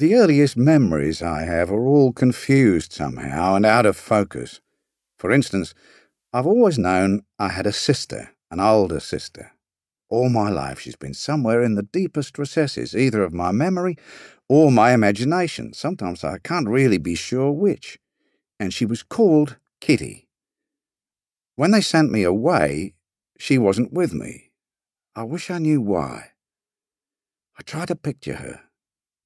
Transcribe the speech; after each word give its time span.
The 0.00 0.14
earliest 0.14 0.56
memories 0.56 1.20
I 1.20 1.42
have 1.42 1.70
are 1.70 1.86
all 1.86 2.14
confused 2.14 2.90
somehow 2.90 3.54
and 3.54 3.66
out 3.66 3.84
of 3.84 3.98
focus. 3.98 4.62
For 5.18 5.30
instance, 5.30 5.74
I've 6.32 6.46
always 6.46 6.78
known 6.78 7.20
I 7.38 7.50
had 7.50 7.66
a 7.66 7.72
sister, 7.72 8.30
an 8.50 8.60
older 8.60 8.98
sister. 8.98 9.52
All 10.08 10.30
my 10.30 10.48
life 10.48 10.80
she's 10.80 10.96
been 10.96 11.12
somewhere 11.12 11.62
in 11.62 11.74
the 11.74 11.82
deepest 11.82 12.38
recesses, 12.38 12.96
either 12.96 13.22
of 13.22 13.34
my 13.34 13.52
memory 13.52 13.98
or 14.48 14.72
my 14.72 14.94
imagination. 14.94 15.74
Sometimes 15.74 16.24
I 16.24 16.38
can't 16.38 16.66
really 16.66 16.96
be 16.96 17.14
sure 17.14 17.52
which. 17.52 17.98
And 18.58 18.72
she 18.72 18.86
was 18.86 19.02
called 19.02 19.58
Kitty. 19.82 20.28
When 21.56 21.72
they 21.72 21.82
sent 21.82 22.10
me 22.10 22.22
away, 22.22 22.94
she 23.38 23.58
wasn't 23.58 23.92
with 23.92 24.14
me. 24.14 24.50
I 25.14 25.24
wish 25.24 25.50
I 25.50 25.58
knew 25.58 25.82
why. 25.82 26.30
I 27.58 27.62
try 27.62 27.84
to 27.84 27.94
picture 27.94 28.36
her, 28.36 28.62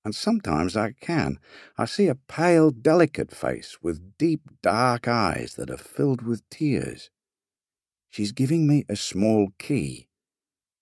and 0.05 0.15
sometimes 0.15 0.77
I 0.77 0.93
can. 1.01 1.39
I 1.79 1.87
see 1.87 2.09
a 2.09 2.15
pale, 2.15 2.71
delicate 2.71 3.31
face 3.31 3.79
with 3.83 4.19
deep, 4.19 4.43
dark 4.63 5.09
eyes 5.09 5.55
that 5.57 5.71
are 5.71 5.79
filled 5.79 6.23
with 6.23 6.49
tears. 6.51 7.11
She's 8.11 8.33
giving 8.33 8.67
me 8.67 8.85
a 8.89 8.97
small 8.97 9.49
key, 9.59 10.09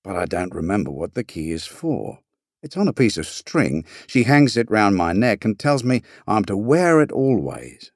but 0.02 0.16
I 0.16 0.26
don't 0.26 0.54
remember 0.54 0.90
what 0.90 1.14
the 1.14 1.24
key 1.24 1.52
is 1.52 1.66
for. 1.66 2.18
It's 2.62 2.76
on 2.76 2.88
a 2.88 2.92
piece 2.92 3.16
of 3.16 3.26
string. 3.26 3.84
She 4.06 4.24
hangs 4.24 4.56
it 4.56 4.70
round 4.70 4.96
my 4.96 5.12
neck 5.12 5.44
and 5.44 5.58
tells 5.58 5.84
me 5.84 6.02
I'm 6.26 6.44
to 6.46 6.56
wear 6.56 7.00
it 7.00 7.12
always. 7.12 7.92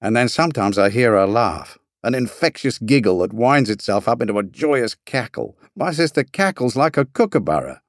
And 0.00 0.16
then 0.16 0.28
sometimes 0.28 0.78
I 0.78 0.90
hear 0.90 1.12
her 1.12 1.26
laugh, 1.26 1.78
an 2.02 2.14
infectious 2.14 2.78
giggle 2.78 3.20
that 3.20 3.32
winds 3.32 3.70
itself 3.70 4.08
up 4.08 4.20
into 4.20 4.38
a 4.38 4.42
joyous 4.42 4.96
cackle. 5.06 5.56
My 5.76 5.92
sister 5.92 6.24
cackles 6.24 6.76
like 6.76 6.96
a 6.96 7.04
kookaburra. 7.04 7.81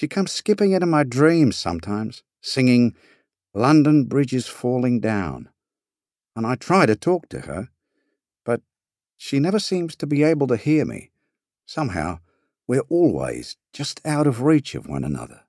She 0.00 0.08
comes 0.08 0.32
skipping 0.32 0.72
into 0.72 0.86
my 0.86 1.04
dreams 1.04 1.58
sometimes, 1.58 2.22
singing 2.40 2.96
London 3.52 4.04
Bridge 4.04 4.32
is 4.32 4.46
Falling 4.46 4.98
Down. 4.98 5.50
And 6.34 6.46
I 6.46 6.54
try 6.54 6.86
to 6.86 6.96
talk 6.96 7.28
to 7.28 7.40
her, 7.40 7.68
but 8.42 8.62
she 9.18 9.38
never 9.38 9.58
seems 9.58 9.94
to 9.96 10.06
be 10.06 10.22
able 10.22 10.46
to 10.46 10.56
hear 10.56 10.86
me. 10.86 11.10
Somehow, 11.66 12.20
we're 12.66 12.86
always 12.88 13.58
just 13.74 14.00
out 14.06 14.26
of 14.26 14.40
reach 14.40 14.74
of 14.74 14.88
one 14.88 15.04
another. 15.04 15.42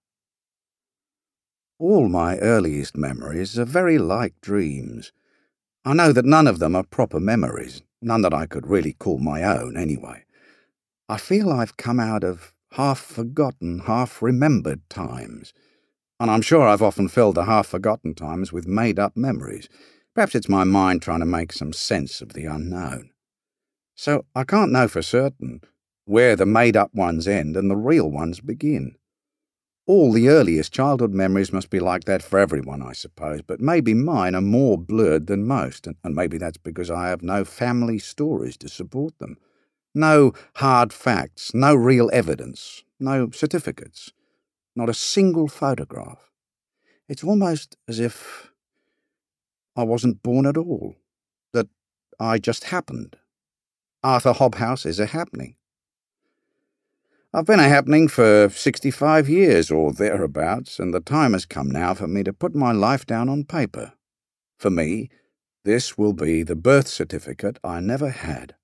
All 1.80 2.09
my 2.09 2.38
earliest 2.39 2.98
memories 2.98 3.58
are 3.58 3.64
very 3.64 3.98
like 3.98 4.33
dreams. 4.42 5.14
I 5.86 5.94
know 5.94 6.11
that 6.11 6.26
none 6.26 6.48
of 6.48 6.59
them 6.59 6.76
are 6.76 6.83
proper 6.83 7.22
memories, 7.22 7.83
none 8.02 8.22
that 8.23 8.33
I 8.33 8.48
could 8.48 8.67
really 8.67 8.92
call 8.92 9.17
my 9.17 9.44
own, 9.45 9.78
anyway. 9.78 10.26
I 11.08 11.16
feel 11.16 11.54
I've 11.54 11.78
come 11.78 12.02
out 12.02 12.26
of 12.26 12.54
half 12.73 13.00
forgotten, 13.00 13.80
half 13.80 14.22
remembered 14.22 14.89
times, 14.89 15.53
and 16.19 16.31
I'm 16.31 16.41
sure 16.41 16.67
I've 16.67 16.81
often 16.81 17.09
filled 17.09 17.36
the 17.36 17.45
half 17.45 17.67
forgotten 17.67 18.14
times 18.14 18.53
with 18.53 18.67
made 18.67 19.00
up 19.00 19.17
memories. 19.17 19.67
Perhaps 20.14 20.36
it's 20.36 20.50
my 20.50 20.64
mind 20.64 21.02
trying 21.02 21.19
to 21.19 21.25
make 21.25 21.52
some 21.52 21.73
sense 21.73 22.22
of 22.22 22.33
the 22.33 22.45
unknown. 22.45 23.09
So 23.95 24.25
I 24.36 24.44
can't 24.44 24.72
know 24.72 24.88
for 24.88 25.02
certain 25.02 25.61
where 26.05 26.36
the 26.36 26.45
made 26.45 26.77
up 26.77 26.94
ones 26.94 27.27
end 27.27 27.55
and 27.55 27.69
the 27.69 27.75
real 27.75 28.09
ones 28.09 28.39
begin. 28.39 28.95
All 29.88 30.11
the 30.11 30.30
earliest 30.30 30.72
childhood 30.72 31.14
memories 31.14 31.52
must 31.52 31.69
be 31.69 31.80
like 31.80 32.05
that 32.05 32.22
for 32.22 32.39
everyone, 32.39 32.81
I 32.81 32.94
suppose, 32.94 33.42
but 33.42 33.59
maybe 33.59 33.94
mine 33.94 34.36
are 34.36 34.42
more 34.42 34.77
blurred 34.77 35.27
than 35.27 35.45
most, 35.45 35.88
and, 35.88 36.16
maybe 36.16 36.38
that's 36.38 36.58
because 36.58 36.92
I 36.92 37.09
have 37.09 37.23
no 37.23 37.44
family 37.44 37.97
stories 37.97 38.58
to 38.58 38.69
support 38.69 39.17
them. 39.19 39.38
No 39.94 40.34
hard 40.56 40.94
facts, 40.94 41.53
no 41.53 41.75
real 41.75 42.09
evidence, 42.14 42.84
no 43.00 43.30
certificates, 43.31 44.11
not 44.75 44.89
a 44.89 44.94
single 44.94 45.48
photograph. 45.48 46.31
It's 47.09 47.23
almost 47.23 47.75
as 47.89 48.00
if 48.00 48.52
I 49.75 49.83
wasn't 49.83 50.23
born 50.23 50.45
at 50.45 50.58
all, 50.58 50.95
that 51.53 51.67
I 52.20 52.38
just 52.38 52.66
happened. 52.66 53.17
Arthur 54.03 54.33
Hobhouse 54.33 54.86
is 54.86 54.99
a 54.99 55.08
happening. 55.08 55.55
I've 57.33 57.45
been 57.45 57.60
a 57.60 57.70
happening 57.70 58.08
for 58.08 58.49
65 58.49 59.30
years 59.30 59.71
or 59.71 59.93
thereabouts, 59.93 60.80
and 60.80 60.93
the 60.93 60.99
time 60.99 61.33
has 61.33 61.45
come 61.45 61.70
now 61.70 61.93
for 61.93 62.08
me 62.08 62.23
to 62.23 62.33
put 62.33 62.55
my 62.55 62.71
life 62.71 63.05
down 63.05 63.30
on 63.30 63.43
paper. 63.43 63.93
For 64.58 64.70
me, 64.70 65.10
this 65.64 65.98
will 65.98 66.14
be 66.14 66.43
the 66.43 66.55
birth 66.55 66.87
certificate 66.87 67.58
I 67.64 67.80
never 67.80 68.10
had. 68.10 68.55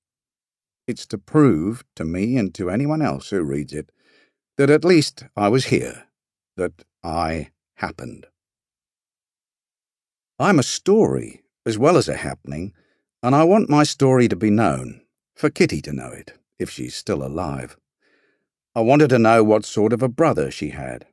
It's 0.88 1.06
to 1.08 1.18
prove 1.18 1.84
to 1.96 2.06
me 2.06 2.38
and 2.38 2.54
to 2.56 2.70
anyone 2.70 3.02
else 3.02 3.30
who 3.30 3.44
reads 3.44 3.74
it 3.74 3.92
that 4.58 4.70
at 4.70 4.86
least 4.86 5.26
I 5.36 5.50
was 5.50 5.66
here, 5.66 6.06
that 6.56 6.86
I 7.04 7.50
happened. 7.76 8.26
I'm 10.40 10.60
a 10.60 10.64
story 10.64 11.44
as 11.66 11.78
well 11.78 11.98
as 11.98 12.08
a 12.08 12.16
happening, 12.16 12.74
and 13.22 13.36
I 13.36 13.44
want 13.44 13.70
my 13.70 13.84
story 13.84 14.28
to 14.30 14.36
be 14.36 14.50
known, 14.50 15.02
for 15.36 15.50
Kitty 15.50 15.82
to 15.82 15.92
know 15.92 16.10
it, 16.10 16.34
if 16.58 16.70
she's 16.70 16.96
still 16.96 17.24
alive. 17.24 17.76
I 18.74 18.82
wanted 18.82 19.10
to 19.10 19.20
know 19.20 19.44
what 19.44 19.66
sort 19.66 19.92
of 19.92 20.02
a 20.02 20.08
brother 20.08 20.50
she 20.50 20.70
had. 20.70 21.06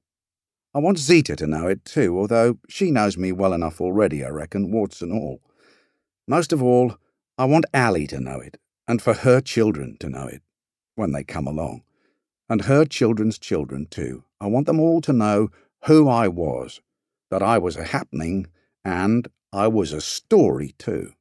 I 0.74 0.78
want 0.78 0.98
Zita 0.98 1.34
to 1.36 1.46
know 1.46 1.66
it 1.66 1.84
too, 1.84 2.18
although 2.18 2.58
she 2.68 2.90
knows 2.90 3.16
me 3.16 3.32
well 3.32 3.52
enough 3.52 3.80
already, 3.80 4.24
I 4.24 4.28
reckon, 4.28 4.70
warts 4.70 5.02
and 5.02 5.12
all. 5.12 5.40
Most 6.28 6.52
of 6.52 6.62
all, 6.62 6.96
I 7.36 7.46
want 7.46 7.64
Allie 7.74 8.06
to 8.08 8.20
know 8.20 8.38
it, 8.38 8.58
and 8.86 9.00
for 9.00 9.14
her 9.14 9.40
children 9.40 9.96
to 10.00 10.08
know 10.08 10.26
it, 10.26 10.42
when 10.94 11.12
they 11.12 11.24
come 11.24 11.46
along. 11.46 11.82
And 12.48 12.62
her 12.62 12.84
children's 12.84 13.38
children 13.38 13.86
too. 13.90 14.24
I 14.40 14.46
want 14.46 14.66
them 14.66 14.80
all 14.80 15.00
to 15.02 15.12
know 15.12 15.50
who 15.84 16.08
I 16.08 16.28
was, 16.28 16.80
that 17.30 17.42
I 17.42 17.58
was 17.58 17.76
a 17.76 17.84
happening, 17.84 18.46
and 18.84 19.28
I 19.52 19.68
was 19.68 19.92
a 19.92 20.00
story 20.00 20.74
too. 20.78 21.12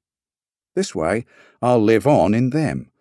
This 0.76 0.94
way, 0.94 1.26
I'll 1.62 1.82
live 1.82 2.08
on 2.08 2.34
in 2.34 2.50
them 2.50 2.92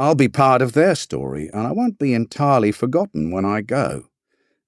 I'll 0.00 0.14
be 0.14 0.28
part 0.28 0.62
of 0.62 0.72
their 0.72 0.94
story, 0.94 1.50
and 1.52 1.66
I 1.66 1.72
won't 1.72 1.98
be 1.98 2.14
entirely 2.14 2.72
forgotten 2.72 3.30
when 3.30 3.44
I 3.44 3.60
go. 3.60 4.04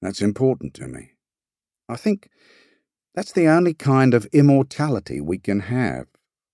That's 0.03 0.21
important 0.21 0.75
to 0.75 0.87
me. 0.87 1.13
I 1.89 1.97
think 1.97 2.29
that's 3.15 3.33
the 3.33 3.47
only 3.47 3.73
kind 3.73 4.13
of 4.13 4.27
immortality 4.27 5.23
we 5.23 5.39
can 5.39 5.61
have, 5.61 6.07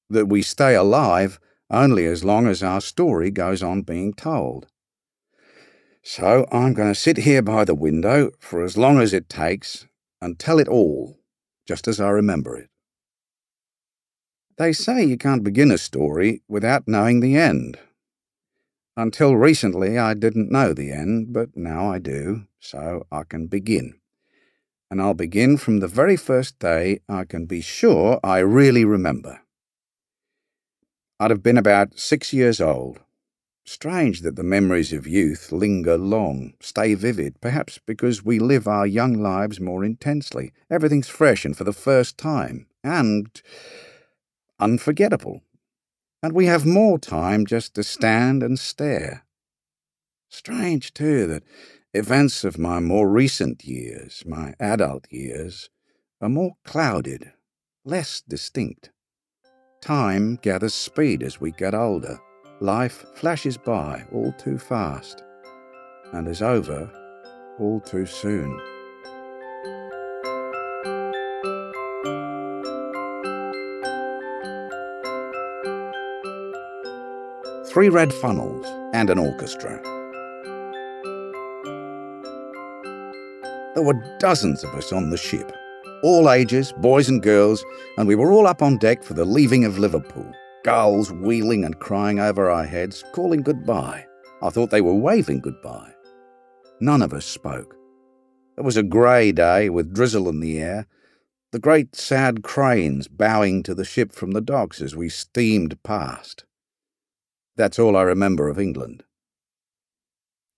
that 0.09 0.27
we 0.27 0.43
stay 0.43 0.77
alive 0.77 1.41
only 1.71 2.07
as 2.07 2.25
long 2.25 2.47
as 2.47 2.63
our 2.63 2.81
story 2.81 3.31
goes 3.31 3.63
on 3.63 3.83
being 3.83 4.15
told. 4.15 4.67
So 6.03 6.47
I'm 6.51 6.73
going 6.73 6.89
to 6.89 6.99
sit 6.99 7.19
here 7.19 7.43
by 7.43 7.65
the 7.65 7.75
window 7.75 8.31
for 8.39 8.65
as 8.65 8.79
long 8.79 9.01
as 9.01 9.13
it 9.13 9.29
takes 9.29 9.87
and 10.21 10.39
tell 10.39 10.59
it 10.59 10.69
all, 10.69 11.19
just 11.67 11.87
as 11.87 12.01
I 12.01 12.09
remember 12.09 12.57
it. 12.57 12.71
They 14.57 14.73
say 14.73 15.05
you 15.05 15.17
can't 15.17 15.45
begin 15.45 15.71
a 15.71 15.79
story 15.79 16.43
without 16.49 16.89
knowing 16.89 17.21
the 17.21 17.37
end. 17.37 17.79
Until 18.97 19.37
recently, 19.37 19.97
I 19.99 20.15
didn't 20.15 20.51
know 20.51 20.73
the 20.73 20.91
end, 20.91 21.33
but 21.33 21.57
now 21.57 21.93
I 21.93 22.01
do, 22.01 22.47
so 22.59 23.07
I 23.13 23.23
can 23.23 23.47
begin. 23.47 23.95
And 24.91 25.01
I'll 25.01 25.15
begin 25.15 25.59
from 25.59 25.79
the 25.79 25.87
very 25.87 26.17
first 26.17 26.59
day 26.59 27.01
I 27.09 27.25
can 27.25 27.47
be 27.47 27.61
sure 27.61 28.19
I 28.25 28.39
really 28.39 28.85
remember. 28.85 29.43
I'd 31.21 31.31
have 31.31 31.43
been 31.43 31.59
about 31.59 31.99
six 31.99 32.33
years 32.33 32.61
old. 32.61 33.01
Strange 33.65 34.23
that 34.23 34.37
the 34.37 34.43
memories 34.43 34.93
of 34.93 35.07
youth 35.07 35.53
linger 35.53 35.99
long, 35.99 36.55
stay 36.61 36.95
vivid, 36.95 37.41
perhaps 37.41 37.79
because 37.85 38.25
we 38.25 38.39
live 38.39 38.67
our 38.67 38.87
young 38.87 39.15
lives 39.15 39.61
more 39.61 39.85
intensely. 39.85 40.53
Everything's 40.71 41.09
fresh 41.09 41.45
and 41.45 41.57
for 41.57 41.65
the 41.65 41.73
first 41.73 42.17
time, 42.17 42.67
and 42.83 43.43
unforgettable 44.59 45.43
and 46.23 46.33
we 46.33 46.47
have 46.47 46.67
more 46.67 46.99
time 46.99 47.47
just 47.47 47.75
to 47.75 47.85
stand 47.85 48.43
and 48.43 48.59
stare. 48.59 49.25
Strange, 50.29 50.93
too, 50.93 51.27
that 51.27 51.45
events 51.95 52.45
of 52.45 52.59
my 52.59 52.81
more 52.81 53.09
recent 53.09 53.65
years, 53.65 54.25
my 54.27 54.55
adult 54.61 55.07
years, 55.11 55.71
are 56.21 56.29
more 56.29 56.57
clouded, 56.65 57.33
less 57.85 58.21
distinct. 58.21 58.91
Time 59.81 60.37
gathers 60.43 60.75
speed 60.75 61.23
as 61.23 61.41
we 61.41 61.53
get 61.53 61.75
older. 61.75 62.19
Life 62.61 63.07
flashes 63.15 63.57
by 63.57 64.05
all 64.13 64.33
too 64.33 64.59
fast, 64.59 65.23
and 66.13 66.27
is 66.27 66.43
over 66.43 66.91
all 67.59 67.81
too 67.81 68.07
soon. 68.07 68.61
three 77.69 77.91
red 77.91 78.13
funnels, 78.15 78.67
and 78.95 79.11
an 79.11 79.19
orchestra. 79.19 79.81
There 83.75 83.85
were 83.85 84.03
dozens 84.19 84.65
of 84.65 84.75
us 84.75 84.93
on 84.93 85.11
the 85.11 85.17
ship, 85.17 85.53
all 86.03 86.31
ages, 86.31 86.73
boys 86.79 87.09
and 87.09 87.23
girls, 87.23 87.65
and 87.97 88.07
we 88.07 88.15
were 88.15 88.33
all 88.33 88.47
up 88.47 88.63
on 88.63 88.79
deck 88.79 89.03
for 89.03 89.15
the 89.15 89.25
leaving 89.25 89.65
of 89.65 89.79
Liverpool, 89.79 90.31
gulls 90.65 91.13
wheeling 91.13 91.65
and 91.65 91.79
crying 91.81 92.21
over 92.21 92.51
our 92.51 92.65
heads, 92.65 93.05
calling 93.13 93.43
goodbye. 93.43 94.05
I 94.43 94.51
thought 94.51 94.71
they 94.71 94.81
were 94.81 94.95
waving 94.95 95.41
goodbye. 95.41 95.93
None 96.81 97.03
of 97.03 97.13
us 97.13 97.27
spoke. 97.27 97.75
It 98.57 98.63
was 98.63 98.77
a 98.77 98.83
grey 98.83 99.33
day 99.33 99.69
with 99.69 99.95
drizzle 99.95 100.29
in 100.29 100.41
the 100.41 100.61
air, 100.61 100.87
the 101.51 101.59
great 101.59 101.97
sad 101.97 102.43
cranes 102.43 103.09
bowing 103.09 103.63
to 103.63 103.75
the 103.75 103.85
ship 103.85 104.13
from 104.13 104.33
the 104.33 104.41
docks 104.41 104.81
as 104.81 104.95
we 104.95 105.09
steamed 105.09 105.83
past. 105.83 106.45
That's 107.57 107.79
all 107.79 107.97
I 107.97 108.03
remember 108.03 108.49
of 108.49 108.59
England. 108.59 109.05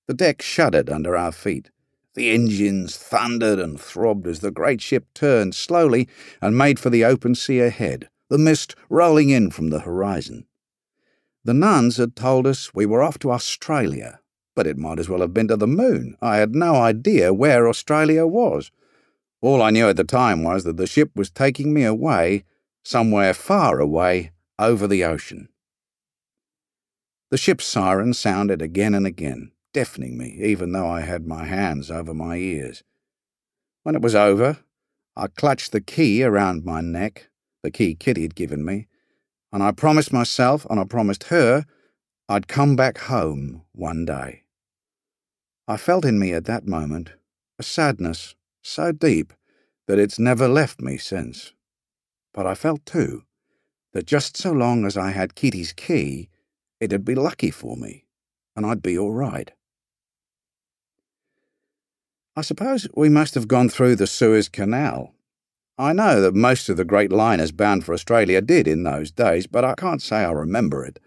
The 0.09 0.15
deck 0.15 0.43
shuddered 0.43 0.91
under 0.91 1.17
our 1.17 1.33
feet. 1.33 1.71
The 2.15 2.31
engines 2.31 2.97
thundered 2.97 3.59
and 3.59 3.81
throbbed 3.81 4.27
as 4.27 4.41
the 4.41 4.51
great 4.51 4.81
ship 4.81 5.07
turned 5.15 5.55
slowly 5.55 6.09
and 6.43 6.59
made 6.59 6.81
for 6.81 6.91
the 6.91 7.05
open 7.05 7.35
sea 7.35 7.61
ahead, 7.61 8.09
the 8.29 8.39
mist 8.39 8.75
rolling 8.89 9.31
in 9.31 9.51
from 9.51 9.71
the 9.71 9.81
horizon. 9.81 10.47
The 11.45 11.55
nuns 11.55 11.97
had 11.97 12.17
told 12.17 12.47
us 12.47 12.75
we 12.75 12.85
were 12.85 13.03
off 13.03 13.19
to 13.21 13.31
Australia, 13.31 14.21
but 14.55 14.67
it 14.67 14.77
might 14.77 14.99
as 14.99 15.09
well 15.09 15.21
have 15.21 15.33
been 15.33 15.49
to 15.49 15.57
the 15.57 15.67
moon. 15.67 16.17
I 16.21 16.37
had 16.37 16.55
no 16.55 16.75
idea 16.75 17.33
where 17.33 17.69
Australia 17.69 18.27
was. 18.27 18.71
All 19.41 19.63
I 19.63 19.71
knew 19.71 19.89
at 19.89 19.97
the 19.97 20.05
time 20.05 20.43
was 20.43 20.65
that 20.65 20.77
the 20.77 20.87
ship 20.87 21.13
was 21.15 21.31
taking 21.31 21.73
me 21.73 21.85
away, 21.85 22.45
somewhere 22.83 23.33
far 23.33 23.81
away, 23.81 24.33
over 24.59 24.87
the 24.87 25.05
ocean. 25.05 25.49
The 27.31 27.39
ship's 27.39 27.65
siren 27.65 28.13
sounded 28.13 28.61
again 28.61 28.95
and 28.95 29.07
again, 29.07 29.53
deafening 29.73 30.19
me, 30.19 30.39
even 30.41 30.73
though 30.73 30.89
I 30.89 31.03
had 31.03 31.27
my 31.27 31.45
hands 31.45 31.91
over 31.91 32.15
my 32.15 32.37
ears. 32.37 32.83
When 33.83 33.95
it 33.95 34.03
was 34.03 34.15
over, 34.15 34.59
I 35.17 35.27
clutched 35.27 35.73
the 35.73 35.81
key 35.81 36.23
around 36.23 36.65
my 36.65 36.81
neck, 36.81 37.29
the 37.63 37.71
key 37.71 37.95
Kitty 37.95 38.23
had 38.23 38.35
given 38.35 38.65
me, 38.65 38.89
and 39.53 39.63
I 39.63 39.73
promised 39.73 40.13
myself 40.13 40.67
and 40.71 40.79
I 40.79 40.85
promised 40.85 41.25
her 41.25 41.65
I'd 42.29 42.47
come 42.47 42.77
back 42.77 42.99
home 42.99 43.63
one 43.73 44.05
day. 44.05 44.45
I 45.67 45.77
felt 45.77 46.05
in 46.05 46.19
me 46.19 46.33
at 46.33 46.45
that 46.45 46.67
moment 46.67 47.11
a 47.59 47.63
sadness 47.63 48.35
so 48.63 48.93
deep 48.93 49.33
that 49.87 49.99
it's 49.99 50.19
never 50.19 50.47
left 50.47 50.81
me 50.81 50.97
since. 50.97 51.53
But 52.33 52.47
I 52.47 52.55
felt, 52.55 52.87
too, 52.87 53.25
that 53.93 54.07
just 54.07 54.37
so 54.37 54.53
long 54.53 54.87
as 54.87 54.97
I 54.97 55.11
had 55.11 55.35
Kitty's 55.35 55.73
key, 55.73 56.29
it'd 56.79 57.05
be 57.05 57.17
lucky 57.17 57.51
for 57.51 57.77
me, 57.77 58.05
and 58.55 58.65
I'd 58.65 58.83
be 58.83 58.97
all 58.97 59.13
right. 59.13 59.51
I 62.37 62.43
suppose 62.43 62.89
we 62.95 63.09
must 63.09 63.35
have 63.35 63.49
gone 63.49 63.69
through 63.69 63.97
the 63.97 64.07
Suez 64.07 64.49
Canal. 64.49 65.15
I 65.79 65.93
know 65.93 66.21
that 66.21 66.35
most 66.35 66.69
of 66.69 66.77
the 66.77 66.85
great 66.85 67.11
liners 67.11 67.53
bound 67.53 67.85
for 67.85 67.93
Australia 67.93 68.41
did 68.41 68.69
in 68.69 68.83
those 68.83 69.11
days, 69.11 69.47
but 69.47 69.65
I 69.65 69.75
can't 69.75 70.03
say 70.03 70.19
I 70.19 70.31
remember 70.31 70.85
it. 70.85 70.99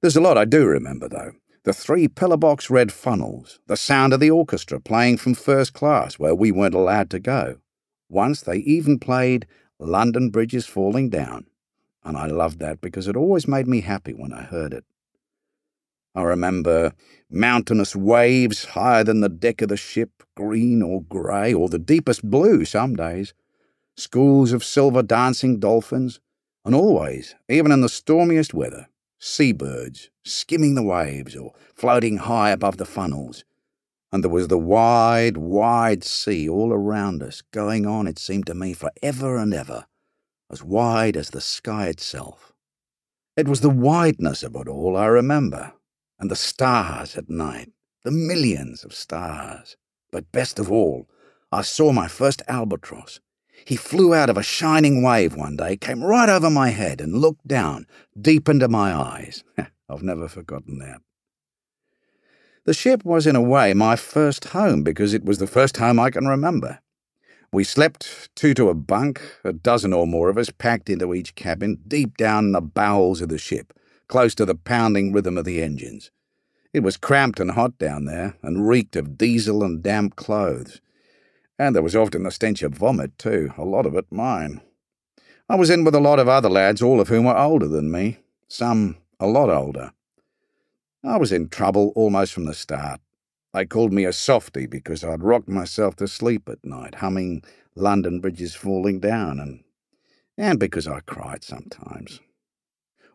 There's 0.00 0.16
a 0.16 0.20
lot 0.20 0.38
I 0.38 0.44
do 0.44 0.66
remember, 0.66 1.08
though 1.08 1.32
the 1.64 1.72
three 1.72 2.06
pillowbox 2.08 2.68
red 2.68 2.92
funnels, 2.92 3.58
the 3.66 3.76
sound 3.76 4.12
of 4.12 4.20
the 4.20 4.30
orchestra 4.30 4.78
playing 4.78 5.16
from 5.16 5.34
first 5.34 5.72
class 5.72 6.18
where 6.18 6.34
we 6.34 6.52
weren't 6.52 6.74
allowed 6.74 7.08
to 7.10 7.18
go. 7.18 7.56
Once 8.10 8.42
they 8.42 8.58
even 8.58 8.98
played 8.98 9.46
London 9.78 10.28
Bridge 10.28 10.54
is 10.54 10.66
Falling 10.66 11.08
Down, 11.08 11.46
and 12.04 12.18
I 12.18 12.26
loved 12.26 12.58
that 12.60 12.82
because 12.82 13.08
it 13.08 13.16
always 13.16 13.48
made 13.48 13.66
me 13.66 13.80
happy 13.80 14.12
when 14.12 14.32
I 14.32 14.42
heard 14.42 14.74
it. 14.74 14.84
I 16.14 16.22
remember 16.22 16.92
mountainous 17.30 17.96
waves 17.96 18.64
higher 18.64 19.02
than 19.02 19.20
the 19.20 19.28
deck 19.28 19.62
of 19.62 19.68
the 19.68 19.76
ship, 19.76 20.22
green 20.36 20.82
or 20.82 21.02
grey 21.02 21.52
or 21.52 21.68
the 21.68 21.78
deepest 21.78 22.28
blue 22.28 22.64
some 22.64 22.94
days, 22.94 23.34
schools 23.96 24.52
of 24.52 24.64
silver 24.64 25.02
dancing 25.02 25.58
dolphins, 25.58 26.20
and 26.64 26.74
always, 26.74 27.34
even 27.48 27.72
in 27.72 27.80
the 27.80 27.88
stormiest 27.88 28.54
weather, 28.54 28.88
seabirds 29.18 30.10
skimming 30.24 30.74
the 30.74 30.82
waves 30.82 31.36
or 31.36 31.52
floating 31.74 32.18
high 32.18 32.50
above 32.50 32.76
the 32.76 32.86
funnels. 32.86 33.44
And 34.12 34.22
there 34.22 34.30
was 34.30 34.48
the 34.48 34.58
wide, 34.58 35.36
wide 35.36 36.04
sea 36.04 36.48
all 36.48 36.72
around 36.72 37.22
us, 37.22 37.42
going 37.52 37.86
on, 37.86 38.06
it 38.06 38.18
seemed 38.18 38.46
to 38.46 38.54
me, 38.54 38.72
for 38.72 38.90
ever 39.02 39.36
and 39.36 39.52
ever, 39.52 39.86
as 40.50 40.62
wide 40.62 41.16
as 41.16 41.30
the 41.30 41.40
sky 41.40 41.88
itself. 41.88 42.52
It 43.36 43.48
was 43.48 43.60
the 43.60 43.70
wideness 43.70 44.44
of 44.44 44.54
it 44.54 44.68
all 44.68 44.96
I 44.96 45.06
remember, 45.06 45.72
and 46.18 46.30
the 46.30 46.36
stars 46.36 47.16
at 47.16 47.28
night, 47.28 47.72
the 48.04 48.10
millions 48.10 48.84
of 48.84 48.94
stars. 48.94 49.76
But 50.10 50.32
best 50.32 50.58
of 50.58 50.70
all, 50.70 51.08
I 51.50 51.62
saw 51.62 51.92
my 51.92 52.08
first 52.08 52.42
albatross, 52.48 53.20
he 53.64 53.76
flew 53.76 54.14
out 54.14 54.28
of 54.28 54.36
a 54.36 54.42
shining 54.42 55.02
wave 55.02 55.36
one 55.36 55.56
day, 55.56 55.76
came 55.76 56.02
right 56.02 56.28
over 56.28 56.50
my 56.50 56.70
head, 56.70 57.00
and 57.00 57.16
looked 57.16 57.46
down, 57.46 57.86
deep 58.20 58.48
into 58.48 58.68
my 58.68 58.92
eyes. 58.94 59.44
I've 59.88 60.02
never 60.02 60.28
forgotten 60.28 60.78
that. 60.78 61.00
The 62.64 62.74
ship 62.74 63.04
was, 63.04 63.26
in 63.26 63.36
a 63.36 63.42
way, 63.42 63.74
my 63.74 63.96
first 63.96 64.46
home 64.46 64.82
because 64.82 65.14
it 65.14 65.24
was 65.24 65.38
the 65.38 65.46
first 65.46 65.76
home 65.76 66.00
I 66.00 66.10
can 66.10 66.26
remember. 66.26 66.80
We 67.52 67.62
slept 67.62 68.30
two 68.34 68.54
to 68.54 68.68
a 68.68 68.74
bunk, 68.74 69.20
a 69.44 69.52
dozen 69.52 69.92
or 69.92 70.06
more 70.06 70.28
of 70.28 70.38
us 70.38 70.50
packed 70.50 70.90
into 70.90 71.14
each 71.14 71.34
cabin, 71.34 71.78
deep 71.86 72.16
down 72.16 72.46
in 72.46 72.52
the 72.52 72.60
bowels 72.60 73.20
of 73.20 73.28
the 73.28 73.38
ship, 73.38 73.72
close 74.08 74.34
to 74.36 74.44
the 74.44 74.54
pounding 74.54 75.12
rhythm 75.12 75.38
of 75.38 75.44
the 75.44 75.62
engines. 75.62 76.10
It 76.72 76.82
was 76.82 76.96
cramped 76.96 77.38
and 77.38 77.52
hot 77.52 77.78
down 77.78 78.04
there, 78.04 78.36
and 78.42 78.68
reeked 78.68 78.96
of 78.96 79.16
diesel 79.16 79.62
and 79.62 79.82
damp 79.82 80.16
clothes. 80.16 80.80
And 81.58 81.74
there 81.74 81.82
was 81.82 81.94
often 81.94 82.24
the 82.24 82.30
stench 82.30 82.62
of 82.62 82.74
vomit, 82.74 83.16
too, 83.16 83.52
a 83.56 83.64
lot 83.64 83.86
of 83.86 83.94
it 83.94 84.06
mine. 84.10 84.60
I 85.48 85.54
was 85.56 85.70
in 85.70 85.84
with 85.84 85.94
a 85.94 86.00
lot 86.00 86.18
of 86.18 86.28
other 86.28 86.48
lads, 86.48 86.82
all 86.82 87.00
of 87.00 87.08
whom 87.08 87.26
were 87.26 87.38
older 87.38 87.68
than 87.68 87.92
me, 87.92 88.18
some 88.48 88.96
a 89.20 89.26
lot 89.26 89.50
older. 89.50 89.92
I 91.04 91.16
was 91.16 91.32
in 91.32 91.48
trouble 91.48 91.92
almost 91.94 92.32
from 92.32 92.46
the 92.46 92.54
start. 92.54 93.00
They 93.52 93.66
called 93.66 93.92
me 93.92 94.04
a 94.04 94.12
softy 94.12 94.66
because 94.66 95.04
I'd 95.04 95.22
rocked 95.22 95.48
myself 95.48 95.94
to 95.96 96.08
sleep 96.08 96.48
at 96.48 96.64
night, 96.64 96.96
humming 96.96 97.44
London 97.76 98.20
Bridges 98.20 98.54
Falling 98.56 98.98
Down, 98.98 99.38
and, 99.38 99.62
and 100.36 100.58
because 100.58 100.88
I 100.88 101.00
cried 101.00 101.44
sometimes. 101.44 102.20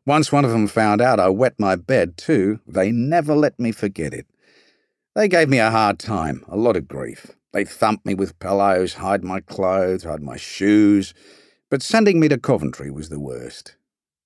Once 0.10 0.32
one 0.32 0.44
of 0.44 0.50
them 0.50 0.66
found 0.66 1.02
out 1.02 1.20
I 1.20 1.30
wet 1.30 1.54
my 1.60 1.76
bed, 1.76 2.18
too. 2.18 2.60
They 2.66 2.92
never 2.92 3.36
let 3.36 3.60
me 3.60 3.72
forget 3.72 4.12
it. 4.12 4.26
They 5.14 5.28
gave 5.28 5.50
me 5.50 5.60
a 5.60 5.70
hard 5.70 6.00
time, 6.00 6.44
a 6.48 6.58
lot 6.58 6.76
of 6.76 6.88
grief. 6.88 7.28
They 7.54 7.64
thumped 7.64 8.08
me 8.08 8.16
with 8.16 8.40
pillows, 8.40 8.96
hide 8.96 9.24
my 9.24 9.40
clothes, 9.40 10.06
hide 10.06 10.24
my 10.24 10.36
shoes, 10.36 11.14
but 11.70 11.84
sending 11.84 12.20
me 12.20 12.28
to 12.28 12.40
Coventry 12.40 12.90
was 12.90 13.10
the 13.10 13.20
worst. 13.20 13.76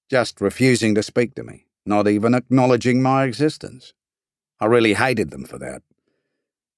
Just 0.09 0.39
refusing 0.39 0.95
to 0.95 1.03
speak 1.03 1.35
to 1.35 1.43
me, 1.43 1.65
not 1.85 2.07
even 2.07 2.33
acknowledging 2.33 3.01
my 3.01 3.25
existence. 3.25 3.91
I 4.61 4.67
really 4.67 4.93
hated 4.93 5.31
them 5.31 5.43
for 5.43 5.57
that. 5.57 5.81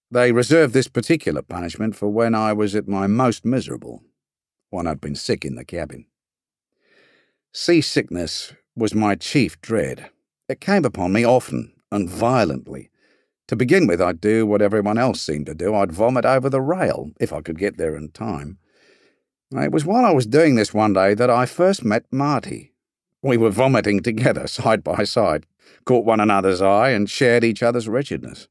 They 0.09 0.31
reserved 0.31 0.73
this 0.73 0.87
particular 0.87 1.43
punishment 1.43 1.95
for 1.95 2.09
when 2.09 2.33
I 2.33 2.53
was 2.53 2.73
at 2.73 2.87
my 2.87 3.05
most 3.05 3.45
miserable, 3.45 4.01
when 4.71 4.87
I'd 4.87 4.99
been 4.99 5.13
sick 5.13 5.45
in 5.45 5.53
the 5.53 5.63
cabin. 5.63 6.07
Seasickness 7.53 8.53
was 8.75 8.93
my 8.93 9.15
chief 9.15 9.59
dread. 9.61 10.09
It 10.49 10.59
came 10.59 10.85
upon 10.85 11.13
me 11.13 11.23
often 11.23 11.73
and 11.91 12.09
violently, 12.09 12.89
to 13.47 13.55
begin 13.55 13.85
with, 13.85 14.01
I'd 14.01 14.19
do 14.19 14.45
what 14.45 14.61
everyone 14.61 14.97
else 14.97 15.21
seemed 15.21 15.45
to 15.45 15.53
do 15.53 15.75
I'd 15.75 15.91
vomit 15.91 16.25
over 16.25 16.49
the 16.49 16.61
rail, 16.61 17.11
if 17.19 17.31
I 17.31 17.41
could 17.41 17.59
get 17.59 17.77
there 17.77 17.95
in 17.95 18.09
time. 18.09 18.57
It 19.51 19.71
was 19.71 19.85
while 19.85 20.03
I 20.03 20.11
was 20.11 20.25
doing 20.25 20.55
this 20.55 20.73
one 20.73 20.93
day 20.93 21.13
that 21.13 21.29
I 21.29 21.45
first 21.45 21.85
met 21.85 22.05
Marty. 22.11 22.73
We 23.21 23.37
were 23.37 23.51
vomiting 23.51 24.01
together, 24.01 24.47
side 24.47 24.83
by 24.83 25.03
side, 25.03 25.45
caught 25.85 26.05
one 26.05 26.19
another's 26.19 26.61
eye, 26.61 26.89
and 26.89 27.09
shared 27.09 27.43
each 27.43 27.61
other's 27.61 27.87
wretchedness. 27.87 28.47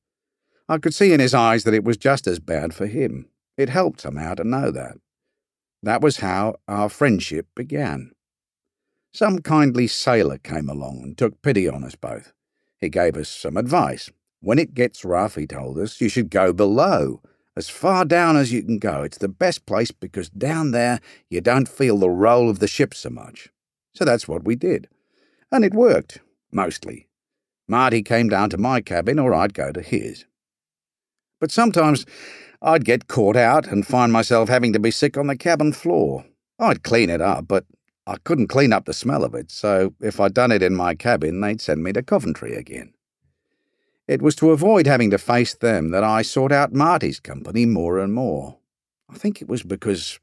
I 0.68 0.78
could 0.78 0.94
see 0.94 1.12
in 1.12 1.20
his 1.20 1.34
eyes 1.34 1.64
that 1.64 1.74
it 1.74 1.84
was 1.84 1.96
just 1.96 2.26
as 2.26 2.38
bad 2.38 2.72
for 2.72 2.86
him. 2.86 3.28
It 3.56 3.68
helped 3.68 4.00
somehow 4.00 4.34
to 4.34 4.44
know 4.44 4.70
that. 4.70 4.96
That 5.82 6.00
was 6.00 6.18
how 6.18 6.56
our 6.66 6.88
friendship 6.88 7.48
began. 7.54 8.12
Some 9.14 9.38
kindly 9.38 9.86
sailor 9.86 10.38
came 10.38 10.68
along 10.68 11.00
and 11.02 11.16
took 11.16 11.40
pity 11.40 11.68
on 11.68 11.84
us 11.84 11.94
both. 11.94 12.32
He 12.80 12.88
gave 12.90 13.16
us 13.16 13.28
some 13.28 13.56
advice, 13.56 14.10
when 14.44 14.58
it 14.58 14.74
gets 14.74 15.06
rough, 15.06 15.36
he 15.36 15.46
told 15.46 15.78
us, 15.78 16.02
you 16.02 16.10
should 16.10 16.28
go 16.28 16.52
below, 16.52 17.22
as 17.56 17.70
far 17.70 18.04
down 18.04 18.36
as 18.36 18.52
you 18.52 18.62
can 18.62 18.78
go. 18.78 19.02
It's 19.02 19.16
the 19.16 19.26
best 19.26 19.64
place 19.64 19.90
because 19.90 20.28
down 20.28 20.72
there 20.72 21.00
you 21.30 21.40
don't 21.40 21.66
feel 21.66 21.96
the 21.96 22.10
roll 22.10 22.50
of 22.50 22.58
the 22.58 22.68
ship 22.68 22.92
so 22.92 23.08
much. 23.08 23.48
So 23.94 24.04
that's 24.04 24.28
what 24.28 24.44
we 24.44 24.54
did. 24.54 24.86
And 25.50 25.64
it 25.64 25.72
worked, 25.72 26.18
mostly. 26.52 27.08
Marty 27.66 28.02
came 28.02 28.28
down 28.28 28.50
to 28.50 28.58
my 28.58 28.82
cabin 28.82 29.18
or 29.18 29.32
I'd 29.32 29.54
go 29.54 29.72
to 29.72 29.80
his. 29.80 30.26
But 31.40 31.50
sometimes 31.50 32.04
I'd 32.60 32.84
get 32.84 33.08
caught 33.08 33.36
out 33.36 33.66
and 33.66 33.86
find 33.86 34.12
myself 34.12 34.50
having 34.50 34.74
to 34.74 34.78
be 34.78 34.90
sick 34.90 35.16
on 35.16 35.28
the 35.28 35.38
cabin 35.38 35.72
floor. 35.72 36.26
I'd 36.58 36.82
clean 36.82 37.08
it 37.08 37.22
up, 37.22 37.48
but 37.48 37.64
I 38.06 38.16
couldn't 38.24 38.48
clean 38.48 38.72
up 38.72 38.84
the 38.84 38.92
smell 38.92 39.24
of 39.24 39.34
it, 39.34 39.50
so 39.50 39.94
if 40.00 40.20
I'd 40.20 40.34
done 40.34 40.52
it 40.52 40.62
in 40.62 40.74
my 40.74 40.94
cabin, 40.94 41.40
they'd 41.40 41.60
send 41.60 41.82
me 41.82 41.92
to 41.94 42.02
Coventry 42.02 42.54
again. 42.54 42.92
It 44.06 44.20
was 44.20 44.36
to 44.36 44.50
avoid 44.50 44.86
having 44.86 45.10
to 45.10 45.18
face 45.18 45.54
them 45.54 45.90
that 45.90 46.04
I 46.04 46.20
sought 46.20 46.52
out 46.52 46.74
Marty's 46.74 47.18
company 47.18 47.64
more 47.64 47.98
and 47.98 48.12
more. 48.12 48.58
I 49.08 49.16
think 49.16 49.40
it 49.40 49.48
was 49.48 49.62
because 49.62 50.18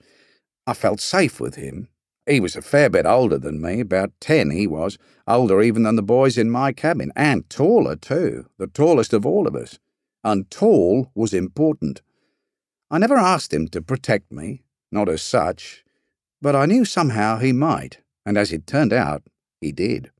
I 0.68 0.74
felt 0.74 1.00
safe 1.00 1.40
with 1.40 1.56
him. 1.56 1.88
He 2.28 2.40
was 2.40 2.56
a 2.56 2.62
fair 2.62 2.90
bit 2.90 3.08
older 3.08 3.40
than 3.40 3.60
me, 3.60 3.80
about 3.80 4.12
ten 4.20 4.52
he 4.52 4.68
was, 4.68 5.00
older 5.28 5.62
even 5.64 5.82
than 5.82 5.96
the 5.96 6.04
boys 6.04 6.38
in 6.38 6.52
my 6.52 6.72
cabin, 6.72 7.12
and 7.16 7.50
taller 7.50 7.96
too, 7.96 8.46
the 8.60 8.68
tallest 8.68 9.12
of 9.14 9.26
all 9.26 9.48
of 9.48 9.56
us. 9.56 9.80
And 10.24 10.50
tall 10.52 11.12
was 11.16 11.34
important. 11.34 12.04
I 12.92 13.00
never 13.00 13.18
asked 13.18 13.52
him 13.52 13.68
to 13.70 13.82
protect 13.82 14.32
me, 14.32 14.62
not 14.92 15.10
as 15.10 15.24
such, 15.24 15.84
but 16.42 16.56
I 16.56 16.66
knew 16.66 16.86
somehow 16.86 17.38
he 17.38 17.52
might, 17.52 18.00
and 18.26 18.38
as 18.38 18.52
it 18.52 18.66
turned 18.66 18.94
out, 18.94 19.24
he 19.60 19.72
did. 19.72 20.12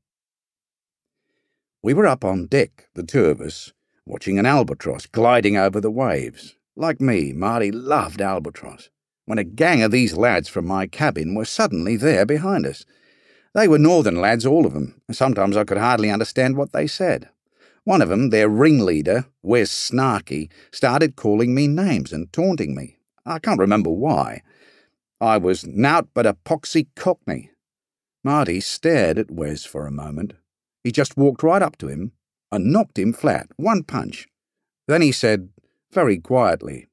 We 1.82 1.94
were 1.94 2.06
up 2.06 2.24
on 2.24 2.46
deck, 2.46 2.88
the 2.94 3.02
two 3.02 3.24
of 3.24 3.40
us, 3.40 3.72
watching 4.06 4.38
an 4.38 4.46
albatross 4.46 5.06
gliding 5.06 5.56
over 5.56 5.80
the 5.80 5.90
waves. 5.90 6.54
Like 6.76 7.00
me, 7.00 7.32
Marty 7.32 7.72
loved 7.72 8.20
albatross, 8.20 8.88
when 9.26 9.38
a 9.38 9.44
gang 9.44 9.82
of 9.82 9.90
these 9.90 10.16
lads 10.16 10.48
from 10.48 10.66
my 10.66 10.86
cabin 10.86 11.34
were 11.34 11.44
suddenly 11.44 11.96
there 11.96 12.24
behind 12.24 12.66
us. 12.66 12.84
They 13.54 13.68
were 13.68 13.78
northern 13.78 14.20
lads, 14.20 14.46
all 14.46 14.64
of 14.64 14.72
them. 14.72 15.00
Sometimes 15.10 15.56
I 15.56 15.64
could 15.64 15.76
hardly 15.76 16.10
understand 16.10 16.56
what 16.56 16.72
they 16.72 16.86
said. 16.86 17.28
One 17.84 18.00
of 18.00 18.08
them, 18.08 18.30
their 18.30 18.48
ringleader, 18.48 19.26
Wes 19.42 19.70
Snarky, 19.70 20.50
started 20.70 21.16
calling 21.16 21.52
me 21.54 21.66
names 21.66 22.12
and 22.12 22.32
taunting 22.32 22.74
me. 22.76 22.96
I 23.26 23.40
can't 23.40 23.58
remember 23.58 23.90
why. 23.90 24.42
I 25.22 25.38
was 25.38 25.64
nowt 25.64 26.08
but 26.14 26.26
a 26.26 26.34
poxy 26.34 26.88
cockney. 26.96 27.52
Marty 28.24 28.58
stared 28.58 29.18
at 29.18 29.30
Wes 29.30 29.64
for 29.64 29.86
a 29.86 29.92
moment. 29.92 30.32
He 30.82 30.90
just 30.90 31.16
walked 31.16 31.44
right 31.44 31.62
up 31.62 31.78
to 31.78 31.86
him 31.86 32.10
and 32.50 32.72
knocked 32.72 32.98
him 32.98 33.12
flat, 33.12 33.46
one 33.56 33.84
punch. 33.84 34.26
Then 34.88 35.00
he 35.00 35.12
said, 35.12 35.50
very 35.92 36.18
quietly, 36.18 36.88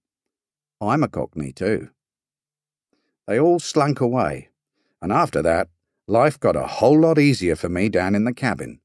I'm 0.79 1.03
a 1.03 1.07
cockney 1.07 1.51
too. 1.51 1.89
They 3.27 3.39
all 3.39 3.57
slunk 3.57 3.99
away, 3.99 4.49
and 5.01 5.11
after 5.11 5.41
that, 5.41 5.69
life 6.07 6.39
got 6.39 6.55
a 6.55 6.67
whole 6.67 6.99
lot 6.99 7.17
easier 7.17 7.55
for 7.55 7.67
me 7.67 7.89
down 7.89 8.13
in 8.13 8.25
the 8.25 8.33
cabin. 8.33 8.79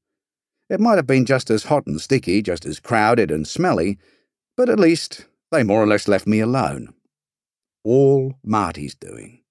It 0.71 0.79
might 0.79 0.95
have 0.95 1.05
been 1.05 1.25
just 1.25 1.51
as 1.51 1.65
hot 1.65 1.85
and 1.85 2.01
sticky, 2.01 2.41
just 2.41 2.65
as 2.65 2.79
crowded 2.79 3.29
and 3.29 3.47
smelly, 3.47 3.99
but 4.57 4.69
at 4.69 4.79
least 4.79 5.27
they 5.51 5.61
more 5.61 5.83
or 5.83 5.87
less 5.87 6.07
left 6.07 6.25
me 6.25 6.39
alone. 6.39 6.95
All 7.85 8.33
Marty's 8.43 8.95
doing. 8.95 9.43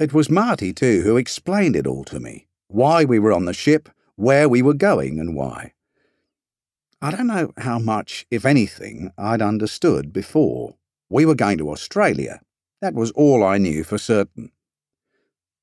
It 0.00 0.14
was 0.14 0.30
Marty, 0.30 0.72
too, 0.72 1.02
who 1.02 1.18
explained 1.18 1.76
it 1.76 1.86
all 1.86 2.02
to 2.04 2.18
me 2.18 2.48
why 2.68 3.04
we 3.04 3.18
were 3.18 3.32
on 3.32 3.44
the 3.44 3.52
ship, 3.52 3.90
where 4.16 4.48
we 4.48 4.62
were 4.62 4.74
going, 4.74 5.20
and 5.20 5.36
why. 5.36 5.74
I 7.02 7.10
don't 7.10 7.26
know 7.26 7.52
how 7.58 7.78
much, 7.78 8.26
if 8.30 8.46
anything, 8.46 9.12
I'd 9.18 9.42
understood 9.42 10.14
before. 10.14 10.76
We 11.10 11.26
were 11.26 11.34
going 11.34 11.58
to 11.58 11.70
Australia. 11.70 12.40
That 12.80 12.94
was 12.94 13.10
all 13.10 13.44
I 13.44 13.58
knew 13.58 13.84
for 13.84 13.98
certain. 13.98 14.50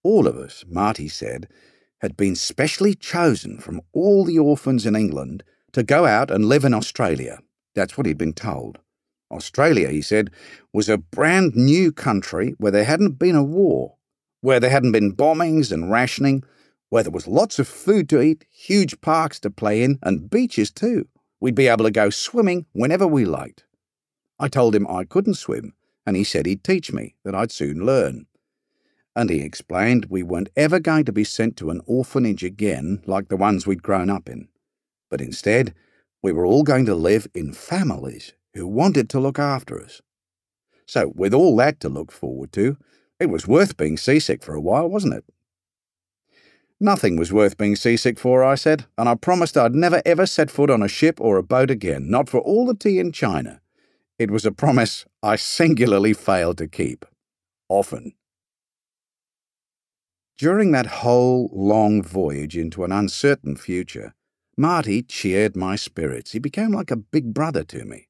All 0.03 0.27
of 0.27 0.37
us, 0.37 0.63
Marty 0.69 1.07
said, 1.07 1.47
had 2.01 2.15
been 2.15 2.35
specially 2.35 2.93
chosen 2.93 3.57
from 3.57 3.81
all 3.93 4.25
the 4.25 4.37
orphans 4.37 4.85
in 4.85 4.95
England 4.95 5.43
to 5.71 5.81
go 5.81 6.05
out 6.05 6.29
and 6.29 6.45
live 6.45 6.63
in 6.63 6.73
Australia. 6.75 7.39
That's 7.73 7.97
what 7.97 8.05
he'd 8.05 8.19
been 8.19 8.33
told. 8.33 8.77
Australia, 9.31 9.89
he 9.89 10.01
said, 10.01 10.29
was 10.73 10.89
a 10.89 10.97
brand 10.97 11.55
new 11.55 11.91
country 11.91 12.53
where 12.57 12.71
there 12.71 12.83
hadn't 12.83 13.19
been 13.19 13.35
a 13.35 13.43
war, 13.43 13.95
where 14.41 14.59
there 14.59 14.69
hadn't 14.69 14.91
been 14.91 15.15
bombings 15.15 15.71
and 15.71 15.91
rationing, 15.91 16.43
where 16.89 17.03
there 17.03 17.11
was 17.11 17.27
lots 17.27 17.57
of 17.59 17.67
food 17.67 18.09
to 18.09 18.21
eat, 18.21 18.45
huge 18.51 18.99
parks 19.01 19.39
to 19.39 19.49
play 19.49 19.83
in, 19.83 19.97
and 20.03 20.29
beaches 20.29 20.71
too. 20.71 21.07
We'd 21.39 21.55
be 21.55 21.67
able 21.67 21.85
to 21.85 21.91
go 21.91 22.09
swimming 22.09 22.65
whenever 22.73 23.07
we 23.07 23.25
liked. 23.25 23.63
I 24.39 24.47
told 24.47 24.75
him 24.75 24.87
I 24.87 25.05
couldn't 25.05 25.35
swim, 25.35 25.73
and 26.05 26.15
he 26.15 26.23
said 26.23 26.45
he'd 26.45 26.63
teach 26.63 26.91
me, 26.91 27.15
that 27.23 27.35
I'd 27.35 27.51
soon 27.51 27.85
learn. 27.85 28.25
And 29.15 29.29
he 29.29 29.41
explained 29.41 30.07
we 30.09 30.23
weren't 30.23 30.49
ever 30.55 30.79
going 30.79 31.05
to 31.05 31.11
be 31.11 31.23
sent 31.23 31.57
to 31.57 31.69
an 31.69 31.81
orphanage 31.85 32.43
again 32.43 33.01
like 33.05 33.29
the 33.29 33.37
ones 33.37 33.67
we'd 33.67 33.83
grown 33.83 34.09
up 34.09 34.29
in, 34.29 34.47
but 35.09 35.21
instead, 35.21 35.73
we 36.23 36.31
were 36.31 36.45
all 36.45 36.63
going 36.63 36.85
to 36.85 36.95
live 36.95 37.27
in 37.33 37.51
families 37.53 38.33
who 38.53 38.67
wanted 38.67 39.09
to 39.09 39.19
look 39.19 39.39
after 39.39 39.81
us. 39.81 40.01
So, 40.85 41.11
with 41.15 41.33
all 41.33 41.55
that 41.57 41.79
to 41.81 41.89
look 41.89 42.11
forward 42.11 42.51
to, 42.53 42.77
it 43.19 43.29
was 43.29 43.47
worth 43.47 43.77
being 43.77 43.97
seasick 43.97 44.43
for 44.43 44.55
a 44.55 44.61
while, 44.61 44.87
wasn't 44.89 45.13
it? 45.13 45.25
Nothing 46.79 47.15
was 47.15 47.31
worth 47.31 47.57
being 47.57 47.75
seasick 47.75 48.17
for, 48.17 48.43
I 48.43 48.55
said, 48.55 48.85
and 48.97 49.07
I 49.07 49.13
promised 49.13 49.55
I'd 49.55 49.75
never 49.75 50.01
ever 50.03 50.25
set 50.25 50.49
foot 50.49 50.71
on 50.71 50.81
a 50.81 50.87
ship 50.87 51.21
or 51.21 51.37
a 51.37 51.43
boat 51.43 51.69
again, 51.69 52.09
not 52.09 52.27
for 52.27 52.39
all 52.39 52.65
the 52.65 52.73
tea 52.73 52.97
in 52.97 53.11
China. 53.11 53.61
It 54.17 54.31
was 54.31 54.45
a 54.45 54.51
promise 54.51 55.05
I 55.21 55.35
singularly 55.35 56.13
failed 56.13 56.57
to 56.57 56.67
keep. 56.67 57.05
Often. 57.69 58.13
During 60.37 60.71
that 60.71 60.87
whole 60.87 61.51
long 61.53 62.01
voyage 62.01 62.57
into 62.57 62.83
an 62.83 62.91
uncertain 62.91 63.55
future, 63.55 64.15
Marty 64.57 65.03
cheered 65.03 65.55
my 65.55 65.75
spirits. 65.75 66.31
He 66.31 66.39
became 66.39 66.71
like 66.71 66.89
a 66.89 66.95
big 66.95 67.31
brother 67.33 67.63
to 67.65 67.85
me, 67.85 68.07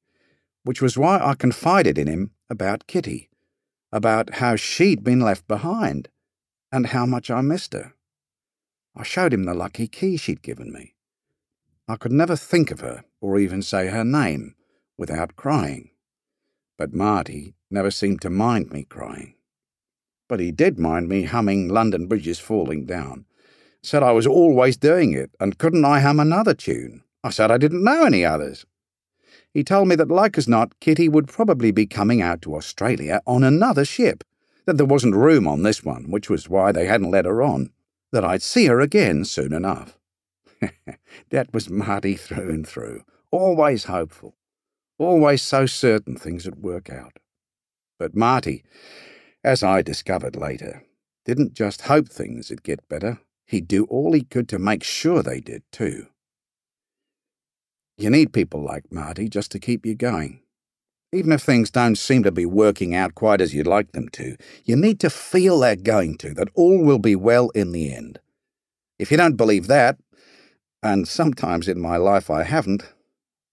which 0.63 0.81
was 0.81 0.97
why 0.97 1.19
I 1.19 1.35
confided 1.35 1.97
in 1.97 2.07
him 2.07 2.31
about 2.49 2.87
Kitty 2.87 3.29
about 3.91 4.35
how 4.35 4.55
she'd 4.55 5.03
been 5.03 5.19
left 5.19 5.47
behind 5.47 6.07
and 6.71 6.87
how 6.87 7.05
much 7.05 7.29
I 7.29 7.41
missed 7.41 7.73
her. 7.73 7.93
I 8.95 9.03
showed 9.03 9.33
him 9.33 9.43
the 9.43 9.53
lucky 9.53 9.87
key 9.87 10.17
she'd 10.17 10.41
given 10.41 10.71
me. 10.71 10.95
I 11.87 11.97
could 11.97 12.11
never 12.11 12.35
think 12.35 12.71
of 12.71 12.79
her 12.79 13.03
or 13.19 13.39
even 13.39 13.61
say 13.61 13.87
her 13.87 14.05
name 14.05 14.55
without 14.97 15.35
crying. 15.35 15.91
But 16.77 16.93
Marty 16.93 17.53
never 17.69 17.91
seemed 17.91 18.21
to 18.21 18.29
mind 18.29 18.71
me 18.71 18.83
crying. 18.83 19.35
But 20.29 20.39
he 20.39 20.51
did 20.51 20.79
mind 20.79 21.09
me 21.09 21.23
humming 21.23 21.67
London 21.67 22.07
Bridge 22.07 22.27
is 22.27 22.39
Falling 22.39 22.85
Down. 22.85 23.25
Said 23.83 24.03
I 24.03 24.11
was 24.11 24.27
always 24.27 24.77
doing 24.77 25.11
it, 25.11 25.31
and 25.39 25.57
couldn't 25.57 25.83
I 25.83 25.99
hum 25.99 26.19
another 26.19 26.53
tune? 26.53 27.03
I 27.23 27.31
said 27.31 27.51
I 27.51 27.57
didn't 27.57 27.83
know 27.83 28.05
any 28.05 28.23
others. 28.23 28.65
He 29.53 29.63
told 29.63 29.87
me 29.87 29.95
that, 29.95 30.09
like 30.09 30.37
as 30.37 30.47
not, 30.47 30.79
Kitty 30.79 31.09
would 31.09 31.27
probably 31.27 31.71
be 31.71 31.85
coming 31.85 32.21
out 32.21 32.41
to 32.43 32.55
Australia 32.55 33.21
on 33.27 33.43
another 33.43 33.83
ship, 33.83 34.23
that 34.65 34.77
there 34.77 34.85
wasn't 34.85 35.15
room 35.15 35.47
on 35.47 35.63
this 35.63 35.83
one, 35.83 36.09
which 36.09 36.29
was 36.29 36.49
why 36.49 36.71
they 36.71 36.85
hadn't 36.85 37.11
let 37.11 37.25
her 37.25 37.41
on, 37.41 37.71
that 38.11 38.23
I'd 38.23 38.41
see 38.41 38.67
her 38.67 38.79
again 38.79 39.25
soon 39.25 39.53
enough. 39.53 39.97
that 41.29 41.53
was 41.53 41.69
Marty 41.69 42.15
through 42.15 42.49
and 42.49 42.67
through, 42.67 43.03
always 43.31 43.85
hopeful, 43.85 44.35
always 44.97 45.41
so 45.41 45.65
certain 45.65 46.15
things 46.15 46.45
would 46.45 46.61
work 46.61 46.89
out. 46.89 47.19
But 47.99 48.15
Marty, 48.15 48.63
as 49.43 49.63
I 49.63 49.81
discovered 49.81 50.35
later, 50.35 50.83
didn't 51.25 51.53
just 51.53 51.83
hope 51.83 52.07
things 52.07 52.49
would 52.49 52.63
get 52.63 52.87
better, 52.87 53.19
he'd 53.45 53.67
do 53.67 53.85
all 53.85 54.13
he 54.13 54.23
could 54.23 54.47
to 54.49 54.59
make 54.59 54.83
sure 54.83 55.21
they 55.21 55.41
did, 55.41 55.63
too. 55.71 56.07
You 58.01 58.09
need 58.09 58.33
people 58.33 58.63
like 58.63 58.91
Marty 58.91 59.29
just 59.29 59.51
to 59.51 59.59
keep 59.59 59.85
you 59.85 59.93
going. 59.93 60.41
Even 61.13 61.31
if 61.31 61.43
things 61.43 61.69
don't 61.69 61.97
seem 61.97 62.23
to 62.23 62.31
be 62.31 62.47
working 62.47 62.95
out 62.95 63.13
quite 63.13 63.41
as 63.41 63.53
you'd 63.53 63.67
like 63.67 63.91
them 63.91 64.09
to, 64.09 64.37
you 64.65 64.75
need 64.75 64.99
to 65.01 65.09
feel 65.11 65.59
they're 65.59 65.75
going 65.75 66.17
to, 66.17 66.33
that 66.33 66.47
all 66.55 66.83
will 66.83 66.97
be 66.97 67.15
well 67.15 67.49
in 67.49 67.73
the 67.73 67.93
end. 67.93 68.19
If 68.97 69.11
you 69.11 69.17
don't 69.17 69.35
believe 69.35 69.67
that, 69.67 69.99
and 70.81 71.07
sometimes 71.07 71.67
in 71.67 71.79
my 71.79 71.97
life 71.97 72.31
I 72.31 72.41
haven't, 72.41 72.91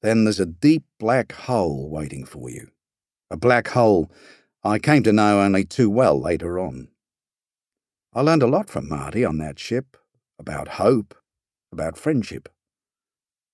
then 0.00 0.24
there's 0.24 0.40
a 0.40 0.46
deep 0.46 0.84
black 0.98 1.32
hole 1.32 1.90
waiting 1.90 2.24
for 2.24 2.48
you. 2.48 2.68
A 3.30 3.36
black 3.36 3.68
hole 3.68 4.10
I 4.64 4.78
came 4.78 5.02
to 5.02 5.12
know 5.12 5.42
only 5.42 5.66
too 5.66 5.90
well 5.90 6.18
later 6.18 6.58
on. 6.58 6.88
I 8.14 8.22
learned 8.22 8.42
a 8.42 8.46
lot 8.46 8.70
from 8.70 8.88
Marty 8.88 9.26
on 9.26 9.36
that 9.38 9.58
ship 9.58 9.98
about 10.38 10.68
hope, 10.68 11.14
about 11.70 11.98
friendship. 11.98 12.48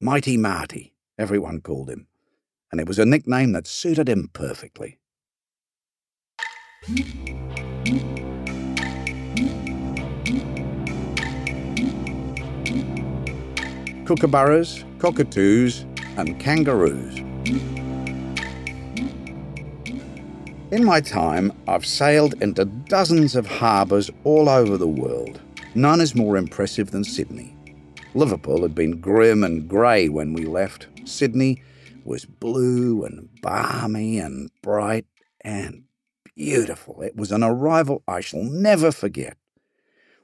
Mighty 0.04 0.36
Marty, 0.36 0.92
everyone 1.16 1.62
called 1.62 1.88
him, 1.88 2.08
and 2.70 2.78
it 2.78 2.86
was 2.86 2.98
a 2.98 3.06
nickname 3.06 3.52
that 3.52 3.66
suited 3.66 4.06
him 4.06 4.28
perfectly. 4.34 4.98
Kookaburras, 14.04 14.84
cockatoos, 14.98 15.86
and 16.18 16.38
kangaroos. 16.38 17.20
In 20.70 20.84
my 20.84 21.00
time, 21.00 21.50
I've 21.66 21.86
sailed 21.86 22.34
into 22.42 22.66
dozens 22.66 23.34
of 23.34 23.46
harbours 23.46 24.10
all 24.24 24.50
over 24.50 24.76
the 24.76 24.86
world. 24.86 25.40
None 25.74 26.02
is 26.02 26.14
more 26.14 26.36
impressive 26.36 26.90
than 26.90 27.04
Sydney. 27.04 27.53
Liverpool 28.16 28.62
had 28.62 28.76
been 28.76 29.00
grim 29.00 29.42
and 29.42 29.68
grey 29.68 30.08
when 30.08 30.34
we 30.34 30.44
left. 30.44 30.86
Sydney 31.04 31.62
was 32.04 32.24
blue 32.24 33.04
and 33.04 33.28
balmy 33.42 34.18
and 34.18 34.50
bright 34.62 35.06
and 35.40 35.82
beautiful. 36.36 37.02
It 37.02 37.16
was 37.16 37.32
an 37.32 37.42
arrival 37.42 38.04
I 38.06 38.20
shall 38.20 38.44
never 38.44 38.92
forget. 38.92 39.36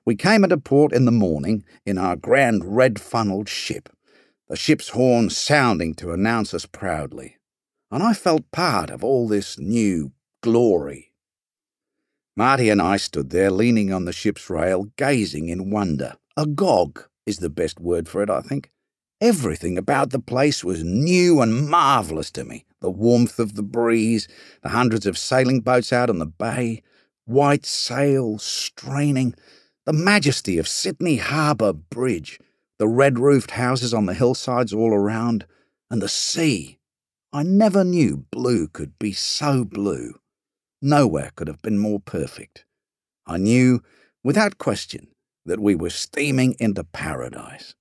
We 0.06 0.14
came 0.14 0.44
into 0.44 0.56
port 0.56 0.92
in 0.92 1.04
the 1.04 1.10
morning 1.10 1.64
in 1.84 1.98
our 1.98 2.14
grand 2.14 2.76
red 2.76 2.94
funnelled 2.94 3.48
ship, 3.48 3.88
the 4.48 4.56
ship's 4.56 4.90
horn 4.90 5.28
sounding 5.28 5.94
to 5.94 6.12
announce 6.12 6.54
us 6.54 6.66
proudly, 6.66 7.38
and 7.90 8.02
I 8.02 8.12
felt 8.12 8.50
part 8.52 8.90
of 8.90 9.02
all 9.02 9.26
this 9.26 9.58
new 9.58 10.12
glory. 10.42 11.12
Marty 12.36 12.70
and 12.70 12.80
I 12.80 12.96
stood 12.96 13.30
there 13.30 13.50
leaning 13.50 13.92
on 13.92 14.04
the 14.04 14.12
ship's 14.12 14.48
rail, 14.48 14.90
gazing 14.96 15.48
in 15.48 15.70
wonder, 15.70 16.14
agog 16.36 17.09
is 17.30 17.38
the 17.38 17.48
best 17.48 17.80
word 17.80 18.08
for 18.08 18.22
it, 18.22 18.28
I 18.28 18.42
think. 18.42 18.70
Everything 19.20 19.78
about 19.78 20.10
the 20.10 20.18
place 20.18 20.62
was 20.62 20.84
new 20.84 21.40
and 21.40 21.68
marvellous 21.68 22.30
to 22.32 22.44
me. 22.44 22.64
The 22.80 22.90
warmth 22.90 23.38
of 23.38 23.54
the 23.54 23.62
breeze, 23.62 24.28
the 24.62 24.70
hundreds 24.70 25.06
of 25.06 25.18
sailing 25.18 25.60
boats 25.60 25.92
out 25.92 26.10
on 26.10 26.18
the 26.18 26.26
bay, 26.26 26.82
white 27.24 27.64
sails 27.64 28.42
straining, 28.42 29.34
the 29.86 29.92
majesty 29.92 30.58
of 30.58 30.68
Sydney 30.68 31.16
Harbour 31.16 31.72
Bridge, 31.72 32.38
the 32.78 32.88
red 32.88 33.18
roofed 33.18 33.52
houses 33.52 33.92
on 33.92 34.06
the 34.06 34.14
hillsides 34.14 34.72
all 34.72 34.92
around, 34.94 35.46
and 35.90 36.00
the 36.00 36.08
sea. 36.08 36.78
I 37.32 37.42
never 37.42 37.84
knew 37.84 38.24
blue 38.30 38.68
could 38.68 38.98
be 38.98 39.12
so 39.12 39.64
blue. 39.64 40.14
Nowhere 40.82 41.30
could 41.36 41.48
have 41.48 41.62
been 41.62 41.78
more 41.78 42.00
perfect. 42.00 42.64
I 43.26 43.36
knew, 43.36 43.82
without 44.24 44.58
question, 44.58 45.08
that 45.44 45.60
we 45.60 45.74
were 45.74 45.90
steaming 45.90 46.54
into 46.58 46.84
paradise. 46.84 47.74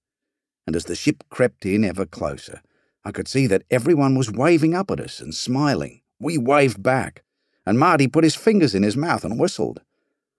And 0.65 0.75
as 0.75 0.85
the 0.85 0.95
ship 0.95 1.23
crept 1.29 1.65
in 1.65 1.83
ever 1.83 2.05
closer, 2.05 2.61
I 3.03 3.11
could 3.11 3.27
see 3.27 3.47
that 3.47 3.63
everyone 3.71 4.15
was 4.15 4.31
waving 4.31 4.75
up 4.75 4.91
at 4.91 4.99
us 4.99 5.19
and 5.19 5.33
smiling. 5.33 6.01
We 6.19 6.37
waved 6.37 6.83
back, 6.83 7.23
and 7.65 7.79
Marty 7.79 8.07
put 8.07 8.23
his 8.23 8.35
fingers 8.35 8.75
in 8.75 8.83
his 8.83 8.97
mouth 8.97 9.23
and 9.23 9.39
whistled. 9.39 9.81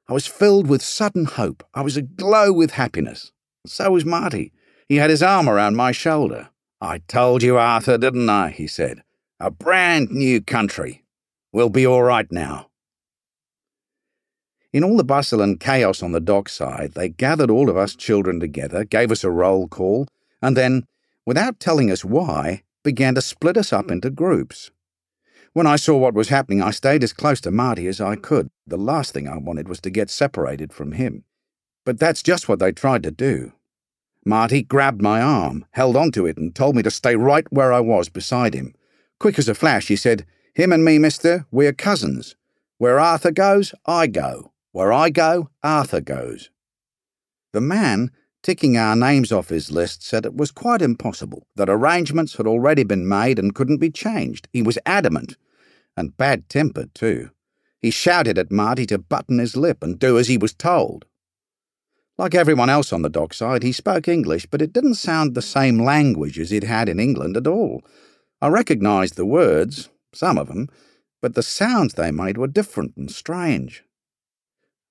I 0.08 0.12
was 0.12 0.26
filled 0.26 0.66
with 0.66 0.82
sudden 0.82 1.24
hope. 1.24 1.64
I 1.74 1.82
was 1.82 1.96
aglow 1.96 2.52
with 2.52 2.72
happiness. 2.72 3.32
So 3.66 3.92
was 3.92 4.04
Marty. 4.04 4.52
He 4.88 4.96
had 4.96 5.10
his 5.10 5.22
arm 5.22 5.48
around 5.48 5.76
my 5.76 5.92
shoulder. 5.92 6.50
I 6.80 6.98
told 7.06 7.42
you, 7.42 7.58
Arthur, 7.58 7.98
didn't 7.98 8.28
I? 8.28 8.50
he 8.50 8.66
said. 8.66 9.02
A 9.38 9.50
brand 9.50 10.10
new 10.10 10.40
country. 10.40 11.04
We'll 11.52 11.68
be 11.68 11.86
all 11.86 12.02
right 12.02 12.30
now. 12.32 12.69
In 14.72 14.84
all 14.84 14.96
the 14.96 15.04
bustle 15.04 15.42
and 15.42 15.58
chaos 15.58 16.00
on 16.00 16.12
the 16.12 16.20
dockside, 16.20 16.92
they 16.92 17.08
gathered 17.08 17.50
all 17.50 17.68
of 17.68 17.76
us 17.76 17.96
children 17.96 18.38
together, 18.38 18.84
gave 18.84 19.10
us 19.10 19.24
a 19.24 19.30
roll 19.30 19.66
call, 19.66 20.06
and 20.40 20.56
then, 20.56 20.86
without 21.26 21.58
telling 21.58 21.90
us 21.90 22.04
why, 22.04 22.62
began 22.84 23.16
to 23.16 23.20
split 23.20 23.56
us 23.56 23.72
up 23.72 23.90
into 23.90 24.10
groups. 24.10 24.70
When 25.52 25.66
I 25.66 25.74
saw 25.74 25.96
what 25.96 26.14
was 26.14 26.28
happening, 26.28 26.62
I 26.62 26.70
stayed 26.70 27.02
as 27.02 27.12
close 27.12 27.40
to 27.40 27.50
Marty 27.50 27.88
as 27.88 28.00
I 28.00 28.14
could. 28.14 28.48
The 28.64 28.76
last 28.76 29.12
thing 29.12 29.26
I 29.26 29.38
wanted 29.38 29.68
was 29.68 29.80
to 29.80 29.90
get 29.90 30.08
separated 30.08 30.72
from 30.72 30.92
him. 30.92 31.24
But 31.84 31.98
that's 31.98 32.22
just 32.22 32.48
what 32.48 32.60
they 32.60 32.70
tried 32.70 33.02
to 33.02 33.10
do. 33.10 33.52
Marty 34.24 34.62
grabbed 34.62 35.02
my 35.02 35.20
arm, 35.20 35.64
held 35.72 35.96
onto 35.96 36.26
it, 36.26 36.36
and 36.36 36.54
told 36.54 36.76
me 36.76 36.84
to 36.84 36.90
stay 36.92 37.16
right 37.16 37.46
where 37.50 37.72
I 37.72 37.80
was 37.80 38.08
beside 38.08 38.54
him. 38.54 38.74
Quick 39.18 39.36
as 39.40 39.48
a 39.48 39.54
flash, 39.54 39.88
he 39.88 39.96
said, 39.96 40.24
Him 40.54 40.72
and 40.72 40.84
me, 40.84 40.98
mister, 40.98 41.46
we're 41.50 41.72
cousins. 41.72 42.36
Where 42.78 43.00
Arthur 43.00 43.32
goes, 43.32 43.74
I 43.84 44.06
go. 44.06 44.52
Where 44.72 44.92
I 44.92 45.10
go, 45.10 45.50
Arthur 45.62 46.00
goes. 46.00 46.50
The 47.52 47.60
man, 47.60 48.12
ticking 48.42 48.76
our 48.76 48.94
names 48.94 49.32
off 49.32 49.48
his 49.48 49.72
list, 49.72 50.04
said 50.04 50.24
it 50.24 50.36
was 50.36 50.52
quite 50.52 50.80
impossible, 50.80 51.46
that 51.56 51.68
arrangements 51.68 52.36
had 52.36 52.46
already 52.46 52.84
been 52.84 53.08
made 53.08 53.38
and 53.38 53.54
couldn't 53.54 53.78
be 53.78 53.90
changed. 53.90 54.48
He 54.52 54.62
was 54.62 54.78
adamant, 54.86 55.36
and 55.96 56.16
bad 56.16 56.48
tempered, 56.48 56.94
too. 56.94 57.30
He 57.80 57.90
shouted 57.90 58.38
at 58.38 58.52
Marty 58.52 58.86
to 58.86 58.98
button 58.98 59.38
his 59.38 59.56
lip 59.56 59.82
and 59.82 59.98
do 59.98 60.18
as 60.18 60.28
he 60.28 60.36
was 60.36 60.52
told. 60.52 61.06
Like 62.16 62.34
everyone 62.34 62.70
else 62.70 62.92
on 62.92 63.02
the 63.02 63.08
dockside, 63.08 63.62
he 63.62 63.72
spoke 63.72 64.06
English, 64.06 64.46
but 64.46 64.62
it 64.62 64.72
didn't 64.72 64.96
sound 64.96 65.34
the 65.34 65.42
same 65.42 65.78
language 65.78 66.38
as 66.38 66.52
it 66.52 66.62
had 66.62 66.88
in 66.88 67.00
England 67.00 67.36
at 67.36 67.46
all. 67.46 67.82
I 68.40 68.48
recognised 68.48 69.16
the 69.16 69.24
words, 69.24 69.88
some 70.12 70.38
of 70.38 70.48
them, 70.48 70.68
but 71.22 71.34
the 71.34 71.42
sounds 71.42 71.94
they 71.94 72.10
made 72.10 72.36
were 72.38 72.46
different 72.46 72.96
and 72.96 73.10
strange. 73.10 73.84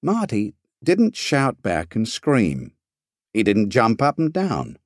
Marty 0.01 0.53
didn't 0.83 1.15
shout 1.15 1.61
back 1.61 1.95
and 1.95 2.07
scream. 2.07 2.71
He 3.33 3.43
didn't 3.43 3.69
jump 3.69 4.01
up 4.01 4.17
and 4.17 4.31
down. 4.31 4.77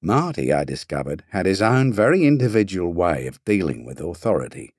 Marty, 0.00 0.52
I 0.52 0.64
discovered, 0.64 1.24
had 1.30 1.44
his 1.44 1.60
own 1.60 1.92
very 1.92 2.24
individual 2.24 2.92
way 2.92 3.26
of 3.26 3.44
dealing 3.44 3.84
with 3.84 4.00
authority. 4.00 4.74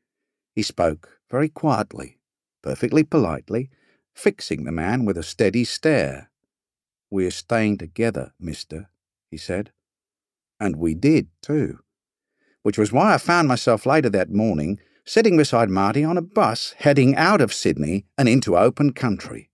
He 0.55 0.63
spoke 0.63 1.19
very 1.29 1.49
quietly, 1.49 2.17
perfectly 2.63 3.03
politely, 3.03 3.69
fixing 4.15 4.63
the 4.63 4.71
man 4.71 5.05
with 5.05 5.17
a 5.17 5.23
steady 5.23 5.63
stare. 5.63 6.31
We're 7.09 7.31
staying 7.31 7.77
together, 7.77 8.33
mister, 8.39 8.89
he 9.29 9.37
said. 9.37 9.71
And 10.59 10.77
we 10.77 10.95
did, 10.95 11.27
too. 11.41 11.79
Which 12.63 12.77
was 12.77 12.91
why 12.91 13.13
I 13.13 13.17
found 13.17 13.47
myself 13.47 13.85
later 13.85 14.09
that 14.09 14.31
morning 14.31 14.79
sitting 15.05 15.35
beside 15.35 15.69
Marty 15.69 16.03
on 16.03 16.17
a 16.17 16.21
bus 16.21 16.75
heading 16.79 17.15
out 17.15 17.41
of 17.41 17.53
Sydney 17.53 18.05
and 18.17 18.29
into 18.29 18.57
open 18.57 18.93
country. 18.93 19.50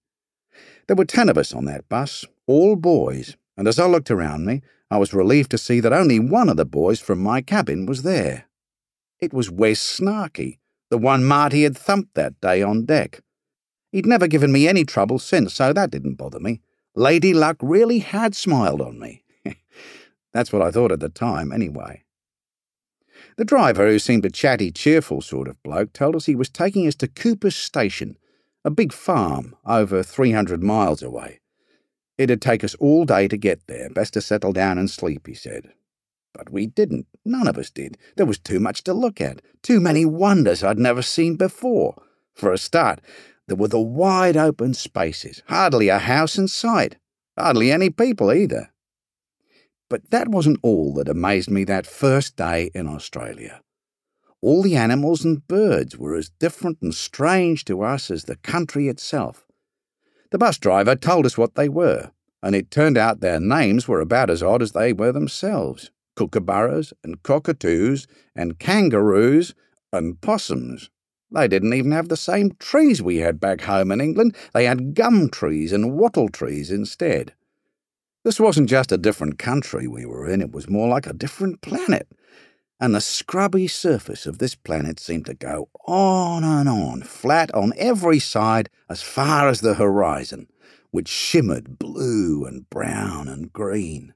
There 0.87 0.95
were 0.95 1.05
ten 1.05 1.29
of 1.29 1.37
us 1.37 1.53
on 1.53 1.65
that 1.65 1.89
bus, 1.89 2.25
all 2.45 2.75
boys, 2.75 3.35
and 3.57 3.67
as 3.67 3.77
I 3.77 3.85
looked 3.85 4.09
around 4.09 4.45
me, 4.45 4.61
I 4.89 4.97
was 4.97 5.13
relieved 5.13 5.51
to 5.51 5.57
see 5.57 5.79
that 5.81 5.91
only 5.91 6.19
one 6.19 6.47
of 6.47 6.57
the 6.57 6.65
boys 6.65 6.99
from 6.99 7.19
my 7.19 7.41
cabin 7.41 7.85
was 7.85 8.03
there. 8.03 8.45
It 9.19 9.33
was 9.33 9.51
Wes 9.51 9.79
Snarky, 9.79 10.59
the 10.89 10.97
one 10.97 11.23
Marty 11.23 11.63
had 11.63 11.77
thumped 11.77 12.13
that 12.15 12.39
day 12.39 12.61
on 12.61 12.85
deck. 12.85 13.21
He'd 13.91 14.05
never 14.05 14.27
given 14.27 14.51
me 14.51 14.67
any 14.67 14.85
trouble 14.85 15.19
since, 15.19 15.53
so 15.53 15.73
that 15.73 15.91
didn't 15.91 16.15
bother 16.15 16.39
me. 16.39 16.61
Lady 16.95 17.33
Luck 17.33 17.57
really 17.61 17.99
had 17.99 18.35
smiled 18.35 18.81
on 18.81 18.99
me. 18.99 19.23
That's 20.33 20.53
what 20.53 20.61
I 20.61 20.71
thought 20.71 20.91
at 20.91 20.99
the 20.99 21.09
time, 21.09 21.51
anyway. 21.51 22.03
The 23.37 23.45
driver, 23.45 23.87
who 23.87 23.99
seemed 23.99 24.25
a 24.25 24.29
chatty, 24.29 24.71
cheerful 24.71 25.21
sort 25.21 25.47
of 25.47 25.61
bloke, 25.63 25.93
told 25.93 26.15
us 26.15 26.25
he 26.25 26.35
was 26.35 26.49
taking 26.49 26.87
us 26.87 26.95
to 26.95 27.07
Cooper's 27.07 27.55
Station, 27.55 28.17
a 28.67 28.69
big 28.69 28.91
farm 28.91 29.55
over 29.65 30.03
300 30.03 30.61
miles 30.61 31.01
away. 31.01 31.39
It'd 32.17 32.41
take 32.41 32.65
us 32.65 32.75
all 32.75 33.05
day 33.05 33.29
to 33.29 33.37
get 33.37 33.65
there, 33.67 33.89
best 33.89 34.13
to 34.15 34.21
settle 34.21 34.51
down 34.51 34.77
and 34.77 34.89
sleep, 34.89 35.25
he 35.25 35.33
said. 35.33 35.71
But 36.33 36.51
we 36.51 36.67
didn't. 36.67 37.07
None 37.23 37.47
of 37.47 37.57
us 37.57 37.69
did. 37.69 37.97
There 38.17 38.25
was 38.25 38.37
too 38.37 38.59
much 38.59 38.83
to 38.83 38.93
look 38.93 39.21
at, 39.21 39.41
too 39.61 39.79
many 39.79 40.03
wonders 40.03 40.65
I'd 40.65 40.77
never 40.77 41.01
seen 41.01 41.37
before. 41.37 41.95
For 42.35 42.51
a 42.51 42.57
start, 42.57 42.99
there 43.47 43.55
were 43.55 43.69
the 43.69 43.79
wide 43.79 44.35
open 44.35 44.73
spaces, 44.73 45.41
hardly 45.47 45.87
a 45.87 45.99
house 45.99 46.37
in 46.37 46.49
sight, 46.49 46.97
hardly 47.37 47.71
any 47.71 47.89
people 47.89 48.33
either. 48.33 48.73
But 49.89 50.11
that 50.11 50.27
wasn't 50.27 50.59
all 50.61 50.93
that 50.95 51.07
amazed 51.07 51.49
me 51.49 51.63
that 51.63 51.87
first 51.87 52.35
day 52.35 52.69
in 52.75 52.85
Australia 52.85 53.61
all 54.41 54.61
the 54.61 54.75
animals 54.75 55.25
and 55.25 55.47
birds 55.47 55.97
were 55.97 56.15
as 56.15 56.29
different 56.29 56.77
and 56.81 56.93
strange 56.93 57.65
to 57.65 57.81
us 57.81 58.11
as 58.11 58.25
the 58.25 58.35
country 58.35 58.87
itself. 58.87 59.45
The 60.31 60.37
bus 60.37 60.57
driver 60.57 60.95
told 60.95 61.25
us 61.25 61.37
what 61.37 61.55
they 61.55 61.69
were, 61.69 62.11
and 62.43 62.55
it 62.55 62.69
turned 62.69 62.97
out 62.97 63.19
their 63.19 63.39
names 63.39 63.87
were 63.87 64.01
about 64.01 64.29
as 64.29 64.43
odd 64.43 64.61
as 64.61 64.73
they 64.73 64.93
were 64.93 65.11
themselves 65.11 65.91
kookaburras 66.15 66.93
and 67.03 67.21
cockatoos 67.21 68.07
and 68.35 68.57
kangaroos 68.57 69.53
and 69.93 70.19
possums. 70.19 70.89
They 71.29 71.47
didn't 71.47 71.73
even 71.73 71.91
have 71.91 72.09
the 72.09 72.17
same 72.17 72.53
trees 72.57 73.03
we 73.03 73.17
had 73.17 73.39
back 73.39 73.61
home 73.61 73.91
in 73.91 74.01
England. 74.01 74.35
They 74.51 74.65
had 74.65 74.95
gum 74.95 75.29
trees 75.29 75.71
and 75.71 75.93
wattle 75.93 76.29
trees 76.29 76.71
instead. 76.71 77.33
This 78.23 78.39
wasn't 78.39 78.67
just 78.67 78.91
a 78.91 78.97
different 78.97 79.37
country 79.37 79.87
we 79.87 80.07
were 80.07 80.27
in, 80.27 80.41
it 80.41 80.51
was 80.51 80.67
more 80.67 80.87
like 80.87 81.05
a 81.05 81.13
different 81.13 81.61
planet 81.61 82.07
and 82.79 82.93
the 82.93 83.01
scrubby 83.01 83.67
surface 83.67 84.25
of 84.25 84.37
this 84.37 84.55
planet 84.55 84.99
seemed 84.99 85.25
to 85.25 85.33
go 85.33 85.69
on 85.85 86.43
and 86.43 86.69
on, 86.69 87.01
flat 87.01 87.53
on 87.53 87.73
every 87.77 88.19
side 88.19 88.69
as 88.89 89.01
far 89.01 89.49
as 89.49 89.61
the 89.61 89.75
horizon, 89.75 90.47
which 90.91 91.07
shimmered 91.07 91.79
blue 91.79 92.45
and 92.45 92.69
brown 92.69 93.27
and 93.27 93.51
green. 93.51 94.13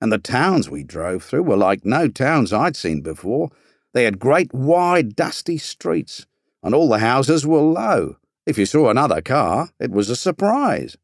And 0.00 0.12
the 0.12 0.18
towns 0.18 0.68
we 0.68 0.82
drove 0.82 1.22
through 1.22 1.44
were 1.44 1.56
like 1.56 1.84
no 1.84 2.08
towns 2.08 2.52
I'd 2.52 2.76
seen 2.76 3.00
before. 3.00 3.50
They 3.94 4.04
had 4.04 4.18
great, 4.18 4.52
wide, 4.52 5.16
dusty 5.16 5.56
streets, 5.56 6.26
and 6.62 6.74
all 6.74 6.88
the 6.88 6.98
houses 6.98 7.46
were 7.46 7.60
low. 7.60 8.16
If 8.44 8.58
you 8.58 8.66
saw 8.66 8.90
another 8.90 9.22
car, 9.22 9.70
it 9.80 9.90
was 9.90 10.10
a 10.10 10.16
surprise. 10.16 10.96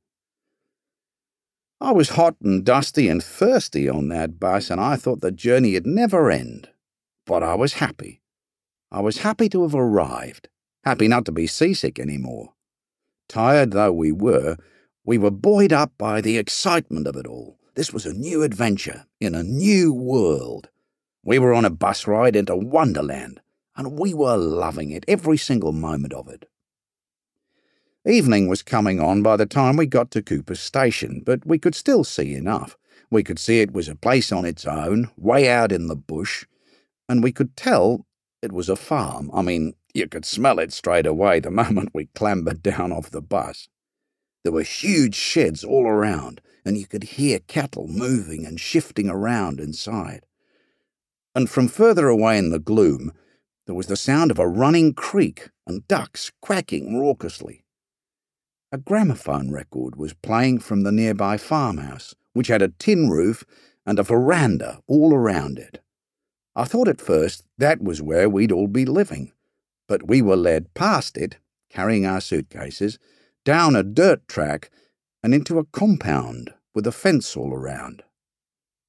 I 1.80 1.90
was 1.92 2.10
hot 2.10 2.36
and 2.42 2.64
dusty 2.64 3.08
and 3.08 3.22
thirsty 3.22 3.88
on 3.88 4.08
that 4.08 4.38
bus, 4.38 4.70
and 4.70 4.80
I 4.80 4.96
thought 4.96 5.20
the 5.20 5.32
journey'd 5.32 5.86
never 5.86 6.30
end. 6.30 6.68
But 7.26 7.42
I 7.42 7.54
was 7.54 7.74
happy. 7.74 8.20
I 8.90 9.00
was 9.00 9.18
happy 9.18 9.48
to 9.50 9.62
have 9.62 9.74
arrived, 9.74 10.48
happy 10.85 11.08
not 11.08 11.24
to 11.26 11.32
be 11.32 11.46
seasick 11.46 11.98
any 11.98 12.18
more. 12.18 12.52
Tired 13.28 13.70
though 13.70 13.92
we 13.92 14.12
were, 14.12 14.56
we 15.04 15.18
were 15.18 15.30
buoyed 15.30 15.72
up 15.72 15.92
by 15.96 16.20
the 16.20 16.37
excitement 16.37 17.06
of 17.06 17.16
it 17.16 17.26
all. 17.26 17.58
This 17.74 17.92
was 17.92 18.04
a 18.04 18.12
new 18.12 18.42
adventure 18.42 19.06
in 19.20 19.35
a 19.35 19.42
new 19.42 19.94
world. 19.94 20.68
We 21.24 21.38
were 21.38 21.54
on 21.54 21.64
a 21.64 21.70
bus 21.70 22.06
ride 22.06 22.37
into 22.37 22.54
Wonderland, 22.54 23.40
and 23.76 23.98
we 23.98 24.12
were 24.12 24.37
loving 24.37 24.90
it, 24.90 25.04
every 25.08 25.38
single 25.38 25.72
moment 25.72 26.12
of 26.12 26.28
it. 26.28 26.48
Evening 28.04 28.48
was 28.48 28.62
coming 28.62 29.00
on 29.00 29.22
by 29.22 29.37
the 29.37 29.46
time 29.46 29.76
we 29.76 29.87
got 29.87 30.11
to 30.11 30.22
Cooper's 30.22 30.61
station, 30.61 31.22
but 31.24 31.46
we 31.46 31.58
could 31.58 31.74
still 31.74 32.04
see 32.04 32.35
enough. 32.35 32.76
We 33.11 33.22
could 33.22 33.38
see 33.38 33.61
it 33.61 33.72
was 33.72 33.88
a 33.88 33.94
place 33.94 34.32
on 34.32 34.44
its 34.44 34.66
own, 34.66 35.11
way 35.16 35.48
out 35.48 35.70
in 35.70 35.87
the 35.87 35.96
bush, 35.96 36.44
and 37.08 37.22
we 37.22 37.32
could 37.32 37.56
tell 37.56 38.06
it 38.42 38.52
was 38.52 38.68
a 38.68 38.76
farm. 38.76 39.30
I 39.32 39.42
mean, 39.42 39.74
you 39.94 40.08
could 40.08 40.24
smell 40.24 40.58
it 40.58 40.72
straight 40.72 41.06
away 41.06 41.40
the 41.40 41.50
moment 41.62 41.90
we 41.94 42.06
clambered 42.14 42.62
down 42.62 42.92
off 42.92 43.10
the 43.10 43.22
bus. 43.22 43.68
There 44.44 44.52
were 44.52 44.62
huge 44.62 45.14
sheds 45.14 45.62
all 45.62 45.86
around, 45.86 46.40
and 46.64 46.76
you 46.76 46.86
could 46.86 47.04
hear 47.04 47.38
cattle 47.40 47.86
moving 47.88 48.44
and 48.44 48.58
shifting 48.60 49.08
around 49.08 49.60
inside. 49.60 50.26
and 51.34 51.48
from 51.48 51.68
further 51.68 52.08
away 52.08 52.36
in 52.36 52.50
the 52.50 52.58
gloom, 52.58 53.12
there 53.66 53.74
was 53.74 53.86
the 53.86 53.96
sound 53.96 54.30
of 54.30 54.38
a 54.38 54.46
running 54.48 54.92
creek 54.92 55.48
and 55.66 55.86
ducks 55.88 56.30
quacking 56.42 56.98
raucously. 56.98 57.64
A 58.70 58.78
gramophone 58.78 59.50
record 59.50 59.96
was 59.96 60.14
playing 60.14 60.58
from 60.58 60.82
the 60.82 60.92
nearby 60.92 61.36
farmhouse, 61.36 62.14
which 62.32 62.48
had 62.48 62.62
a 62.62 62.68
tin 62.68 63.08
roof 63.08 63.44
and 63.86 63.98
a 63.98 64.02
veranda 64.02 64.80
all 64.86 65.14
around 65.14 65.58
it. 65.58 65.82
I 66.54 66.64
thought 66.64 66.88
at 66.88 67.00
first 67.00 67.44
that 67.58 67.82
was 67.82 68.02
where 68.02 68.28
we'd 68.28 68.52
all 68.52 68.66
be 68.66 68.84
living, 68.84 69.32
but 69.88 70.06
we 70.06 70.20
were 70.20 70.36
led 70.36 70.74
past 70.74 71.16
it, 71.16 71.38
carrying 71.70 72.04
our 72.04 72.20
suitcases, 72.20 72.98
down 73.44 73.74
a 73.74 73.82
dirt 73.82 74.28
track 74.28 74.70
and 75.22 75.34
into 75.34 75.58
a 75.58 75.64
compound 75.64 76.52
with 76.74 76.86
a 76.86 76.92
fence 76.92 77.36
all 77.36 77.54
around. 77.54 78.02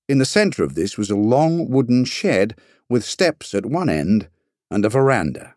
In 0.10 0.18
the 0.18 0.26
centre 0.26 0.64
of 0.64 0.76
this 0.76 0.98
was 0.98 1.10
a 1.10 1.16
long 1.16 1.70
wooden 1.70 2.04
shed 2.04 2.56
with 2.90 3.06
steps 3.06 3.54
at 3.54 3.66
one 3.66 3.90
end 3.90 4.28
and 4.70 4.84
a 4.84 4.90
veranda. 4.90 5.56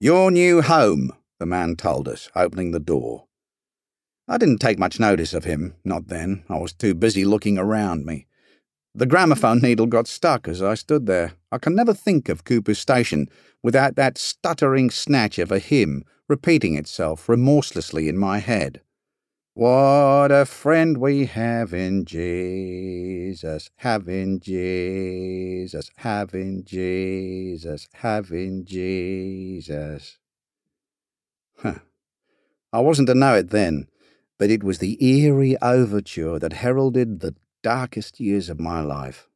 Your 0.00 0.30
new 0.30 0.60
home, 0.62 1.12
the 1.38 1.46
man 1.46 1.76
told 1.76 2.08
us, 2.08 2.28
opening 2.36 2.72
the 2.72 2.80
door. 2.80 3.26
I 4.28 4.36
didn't 4.36 4.58
take 4.58 4.78
much 4.78 5.00
notice 5.00 5.32
of 5.32 5.44
him, 5.44 5.74
not 5.84 6.08
then. 6.08 6.44
I 6.48 6.58
was 6.58 6.72
too 6.72 6.94
busy 6.94 7.24
looking 7.24 7.56
around 7.56 8.04
me. 8.04 8.26
The 8.94 9.06
gramophone 9.06 9.60
needle 9.60 9.86
got 9.86 10.06
stuck 10.06 10.46
as 10.46 10.62
I 10.62 10.74
stood 10.74 11.06
there. 11.06 11.32
I 11.50 11.56
can 11.56 11.74
never 11.74 11.94
think 11.94 12.28
of 12.28 12.44
Cooper's 12.44 12.78
Station 12.78 13.28
without 13.62 13.96
that 13.96 14.18
stuttering 14.18 14.90
snatch 14.90 15.38
of 15.38 15.50
a 15.50 15.58
hymn 15.58 16.04
repeating 16.28 16.76
itself 16.76 17.26
remorselessly 17.26 18.08
in 18.08 18.18
my 18.18 18.38
head. 18.38 18.82
What 19.54 20.30
a 20.30 20.44
friend 20.44 20.98
we 20.98 21.26
have 21.26 21.72
in 21.72 22.04
Jesus, 22.04 23.70
have 23.76 24.08
in 24.08 24.40
Jesus, 24.40 25.90
have 25.96 26.34
in 26.34 26.64
Jesus, 26.64 27.88
have 27.94 28.30
in 28.30 28.64
Jesus. 28.64 30.18
Huh. 31.58 31.80
I 32.72 32.80
wasn't 32.80 33.08
to 33.08 33.14
know 33.14 33.36
it 33.36 33.50
then, 33.50 33.88
but 34.38 34.50
it 34.50 34.64
was 34.64 34.78
the 34.78 34.96
eerie 35.02 35.56
overture 35.60 36.38
that 36.38 36.54
heralded 36.54 37.20
the 37.20 37.34
darkest 37.62 38.20
years 38.20 38.50
of 38.50 38.60
my 38.60 38.80
life. 38.80 39.28